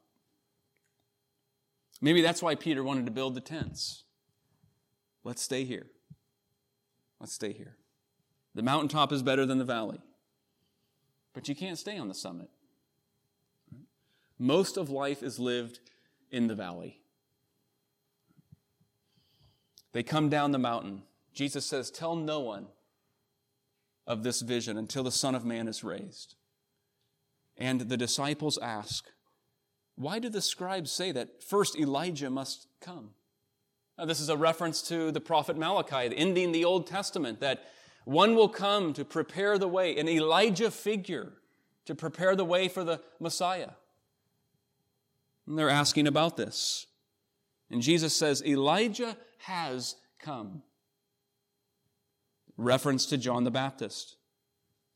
Maybe 2.01 2.21
that's 2.21 2.41
why 2.41 2.55
Peter 2.55 2.83
wanted 2.83 3.05
to 3.05 3.11
build 3.11 3.35
the 3.35 3.41
tents. 3.41 4.03
Let's 5.23 5.41
stay 5.41 5.63
here. 5.63 5.87
Let's 7.19 7.33
stay 7.33 7.53
here. 7.53 7.77
The 8.53 8.61
mountaintop 8.61 9.11
is 9.11 9.23
better 9.23 9.45
than 9.45 9.57
the 9.57 9.65
valley. 9.65 9.99
But 11.33 11.49
you 11.49 11.55
can't 11.55 11.77
stay 11.77 11.97
on 11.97 12.07
the 12.07 12.13
summit. 12.13 12.49
Most 14.37 14.77
of 14.77 14.89
life 14.89 15.23
is 15.23 15.39
lived 15.39 15.79
in 16.29 16.47
the 16.47 16.55
valley. 16.55 17.01
They 19.93 20.03
come 20.03 20.29
down 20.29 20.51
the 20.51 20.59
mountain. 20.59 21.03
Jesus 21.33 21.65
says, 21.65 21.89
Tell 21.89 22.15
no 22.15 22.41
one 22.41 22.67
of 24.05 24.23
this 24.23 24.41
vision 24.41 24.77
until 24.77 25.03
the 25.03 25.11
Son 25.11 25.35
of 25.35 25.45
Man 25.45 25.67
is 25.67 25.83
raised. 25.83 26.35
And 27.57 27.81
the 27.81 27.97
disciples 27.97 28.57
ask, 28.57 29.05
Why 29.95 30.19
do 30.19 30.29
the 30.29 30.41
scribes 30.41 30.91
say 30.91 31.11
that 31.11 31.43
first 31.43 31.77
Elijah 31.77 32.29
must 32.29 32.67
come? 32.81 33.11
Now, 33.97 34.05
this 34.05 34.19
is 34.19 34.29
a 34.29 34.35
reference 34.35 34.81
to 34.83 35.11
the 35.11 35.21
prophet 35.21 35.57
Malachi, 35.57 36.13
ending 36.15 36.51
the 36.51 36.65
Old 36.65 36.85
Testament, 36.85 37.39
that 37.39 37.63
one 38.03 38.35
will 38.35 38.49
come 38.49 38.93
to 38.93 39.05
prepare 39.05 39.57
the 39.57 39.67
way, 39.67 39.97
an 39.97 40.09
Elijah 40.09 40.69
figure 40.69 41.33
to 41.85 41.95
prepare 41.95 42.35
the 42.35 42.45
way 42.45 42.67
for 42.67 42.83
the 42.83 43.01
Messiah. 43.19 43.71
And 45.47 45.57
they're 45.57 45.69
asking 45.69 46.07
about 46.07 46.35
this. 46.35 46.87
And 47.71 47.81
Jesus 47.81 48.15
says, 48.15 48.43
Elijah 48.45 49.17
has 49.39 49.95
come. 50.19 50.63
Reference 52.57 53.05
to 53.07 53.17
John 53.17 53.43
the 53.43 53.51
Baptist. 53.51 54.17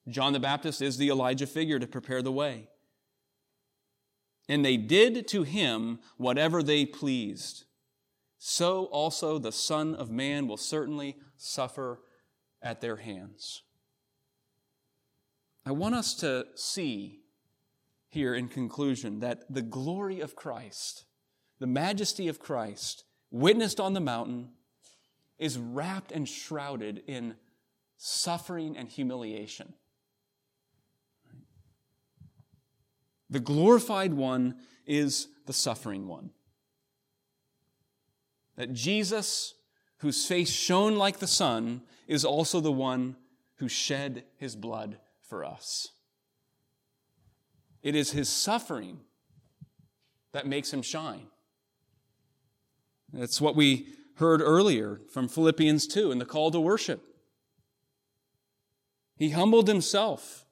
John 0.10 0.34
the 0.34 0.40
Baptist 0.40 0.82
is 0.82 0.98
the 0.98 1.10
Elijah 1.10 1.48
figure 1.48 1.80
to 1.80 1.88
prepare 1.88 2.22
the 2.22 2.32
way. 2.32 2.70
And 4.48 4.66
they 4.66 4.78
did 4.78 5.28
to 5.30 5.44
him 5.44 6.00
whatever 6.18 6.64
they 6.64 6.86
pleased 6.86 7.66
so 8.40 8.86
also 8.86 9.38
the 9.38 9.52
Son 9.52 9.94
of 9.94 10.10
Man 10.10 10.48
will 10.48 10.58
certainly 10.58 11.18
suffer 11.36 12.00
at 12.62 12.80
their 12.80 12.96
hands. 12.96 13.64
I 15.66 15.72
want 15.72 15.96
us 15.96 16.16
to 16.16 16.46
see 16.56 17.20
here 18.08 18.34
in 18.34 18.48
conclusion 18.48 19.20
that 19.20 19.44
the 19.54 19.62
glory 19.62 20.22
of 20.22 20.38
Christ, 20.38 21.04
the 21.60 21.68
majesty 21.68 22.30
of 22.30 22.40
Christ, 22.40 23.04
witnessed 23.30 23.80
on 23.80 23.94
the 23.94 24.00
mountain, 24.00 24.52
is 25.38 25.58
wrapped 25.58 26.14
and 26.14 26.28
shrouded 26.28 27.04
in 27.08 27.36
suffering 27.98 28.78
and 28.78 28.88
humiliation. 28.88 29.74
The 33.30 33.40
glorified 33.40 34.14
one 34.14 34.56
is 34.86 35.28
the 35.46 35.54
suffering 35.54 36.08
one 36.08 36.32
that 38.56 38.74
Jesus, 38.74 39.54
whose 40.00 40.26
face 40.26 40.52
shone 40.52 40.98
like 40.98 41.20
the 41.20 41.28
sun, 41.28 41.82
is 42.08 42.26
also 42.26 42.60
the 42.60 42.72
one 42.72 43.16
who 43.56 43.70
shed 43.70 44.26
his 44.36 44.54
blood 44.54 44.98
for 45.22 45.46
us. 45.46 45.90
It 47.82 47.96
is 47.96 48.12
his 48.12 48.28
suffering 48.28 49.00
that 50.34 50.46
makes 50.46 50.74
him 50.74 50.82
shine. 50.82 51.28
That's 53.14 53.40
what 53.40 53.56
we 53.56 53.88
heard 54.16 54.42
earlier 54.42 55.00
from 55.10 55.30
Philippians 55.30 55.88
2 55.88 56.12
in 56.12 56.20
the 56.20 56.26
call 56.26 56.52
to 56.52 56.60
worship. 56.60 57.02
He 59.16 59.30
humbled 59.30 59.70
himself, 59.70 60.46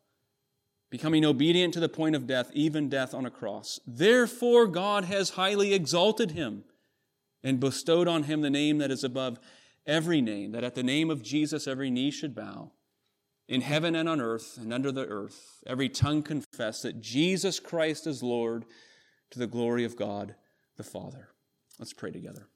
becoming 0.90 1.26
obedient 1.26 1.74
to 1.74 1.80
the 1.80 1.90
point 1.90 2.16
of 2.16 2.28
death, 2.28 2.50
even 2.54 2.90
death 2.90 3.14
on 3.14 3.26
a 3.26 3.32
cross. 3.32 3.80
Therefore, 3.86 4.68
God 4.68 5.06
has 5.06 5.32
highly 5.32 5.74
exalted 5.74 6.32
him 6.32 6.64
and 7.44 7.60
bestowed 7.60 8.08
on 8.08 8.24
him 8.24 8.42
the 8.42 8.50
name 8.50 8.78
that 8.78 8.92
is 8.92 9.04
above 9.04 9.40
every 9.86 10.22
name, 10.22 10.52
that 10.52 10.64
at 10.64 10.76
the 10.76 10.84
name 10.84 11.10
of 11.10 11.24
Jesus 11.24 11.68
every 11.68 11.90
knee 11.90 12.12
should 12.12 12.36
bow, 12.36 12.72
in 13.48 13.62
heaven 13.62 13.96
and 13.96 14.10
on 14.10 14.20
earth 14.20 14.58
and 14.60 14.74
under 14.74 14.92
the 14.92 15.06
earth, 15.06 15.64
every 15.66 15.88
tongue 15.88 16.22
confess 16.22 16.82
that 16.82 17.02
Jesus 17.02 17.60
Christ 17.60 18.06
is 18.06 18.22
Lord 18.22 18.66
to 19.30 19.40
the 19.40 19.48
glory 19.48 19.86
of 19.86 19.96
God 19.96 20.36
the 20.76 20.84
Father. 20.84 21.30
Let's 21.80 21.94
pray 21.94 22.12
together. 22.12 22.48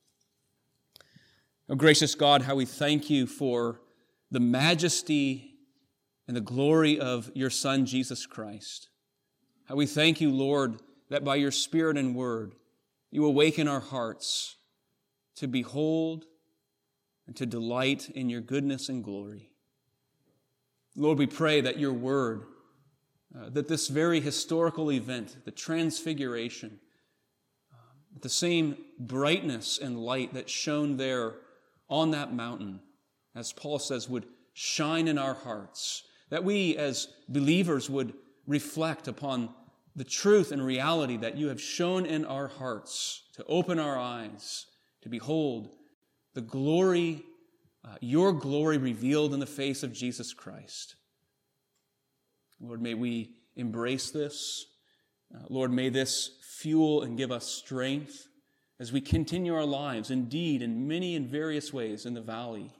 Oh, 1.70 1.76
gracious 1.76 2.15
God, 2.15 2.41
how 2.41 2.56
we 2.56 2.65
thank 2.65 3.10
you 3.10 3.26
for 3.26 3.80
the 4.30 4.39
majesty 4.39 5.51
and 6.27 6.36
the 6.36 6.41
glory 6.41 6.99
of 6.99 7.31
your 7.34 7.49
Son, 7.49 7.86
Jesus 7.86 8.25
Christ. 8.25 8.89
How 9.65 9.75
we 9.75 9.86
thank 9.86 10.21
you, 10.21 10.31
Lord, 10.31 10.81
that 11.10 11.23
by 11.23 11.36
your 11.36 11.51
Spirit 11.51 11.97
and 11.97 12.15
Word, 12.15 12.55
you 13.12 13.25
awaken 13.25 13.67
our 13.67 13.79
hearts 13.79 14.55
to 15.36 15.47
behold 15.47 16.25
and 17.27 17.36
to 17.36 17.45
delight 17.45 18.10
in 18.10 18.29
your 18.29 18.41
goodness 18.41 18.89
and 18.89 19.03
glory. 19.03 19.51
Lord, 20.95 21.17
we 21.17 21.27
pray 21.27 21.62
that 21.62 21.79
your 21.79 21.93
word, 21.93 22.43
uh, 23.34 23.49
that 23.49 23.67
this 23.67 23.88
very 23.88 24.19
historical 24.19 24.91
event, 24.91 25.38
the 25.45 25.51
transfiguration, 25.51 26.79
uh, 27.71 27.77
the 28.19 28.29
same 28.29 28.77
brightness 28.99 29.77
and 29.77 29.97
light 29.97 30.34
that 30.34 30.49
shone 30.49 30.97
there 30.97 31.36
on 31.89 32.12
that 32.12 32.34
mountain, 32.34 32.81
as 33.36 33.53
Paul 33.53 33.79
says, 33.79 34.10
would 34.10 34.25
shine 34.53 35.07
in 35.07 35.17
our 35.17 35.34
hearts, 35.34 36.03
that 36.32 36.44
we 36.44 36.76
as 36.78 37.10
believers 37.30 37.89
would 37.89 38.13
reflect 38.48 39.08
upon 39.08 39.50
the 39.96 40.04
truth 40.04 40.52
and 40.52 40.65
reality 40.65 41.17
that 41.17 41.38
you 41.38 41.50
have 41.50 41.62
shown 41.62 42.06
in 42.06 42.26
our 42.26 42.48
hearts 42.48 43.24
to 43.36 43.46
open 43.46 43.78
our 43.78 44.00
eyes 44.00 44.65
to 45.02 45.10
behold 45.10 45.70
the 46.34 46.41
glory, 46.41 47.24
uh, 47.84 47.96
your 48.00 48.32
glory 48.32 48.78
revealed 48.78 49.34
in 49.34 49.39
the 49.39 49.46
face 49.46 49.84
of 49.84 49.91
Jesus 49.91 50.34
Christ. 50.34 50.96
Lord, 52.62 52.82
may 52.82 52.94
we 52.94 53.34
embrace 53.56 54.12
this. 54.12 54.65
Uh, 55.36 55.39
Lord, 55.50 55.74
may 55.74 55.89
this 55.89 56.38
fuel 56.41 57.02
and 57.02 57.17
give 57.17 57.32
us 57.32 57.46
strength 57.46 58.28
as 58.80 58.94
we 58.94 59.02
continue 59.02 59.54
our 59.54 59.65
lives, 59.65 60.10
indeed, 60.10 60.62
in 60.62 60.88
many 60.88 61.15
and 61.15 61.28
various 61.28 61.74
ways 61.74 62.06
in 62.06 62.13
the 62.13 62.22
valley. 62.22 62.72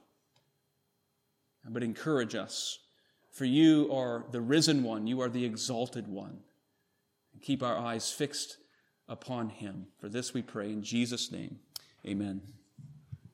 but 1.68 1.82
encourage 1.82 2.34
us. 2.34 2.78
For 3.32 3.46
you 3.46 3.90
are 3.92 4.24
the 4.30 4.42
risen 4.42 4.84
one, 4.84 5.06
you 5.06 5.20
are 5.22 5.30
the 5.30 5.44
exalted 5.44 6.06
one. 6.06 6.40
Keep 7.40 7.62
our 7.62 7.76
eyes 7.76 8.12
fixed 8.12 8.58
upon 9.08 9.48
him. 9.48 9.86
For 9.98 10.08
this 10.08 10.32
we 10.34 10.42
pray 10.42 10.70
in 10.70 10.82
Jesus' 10.82 11.32
name. 11.32 11.58
Amen. 12.06 12.42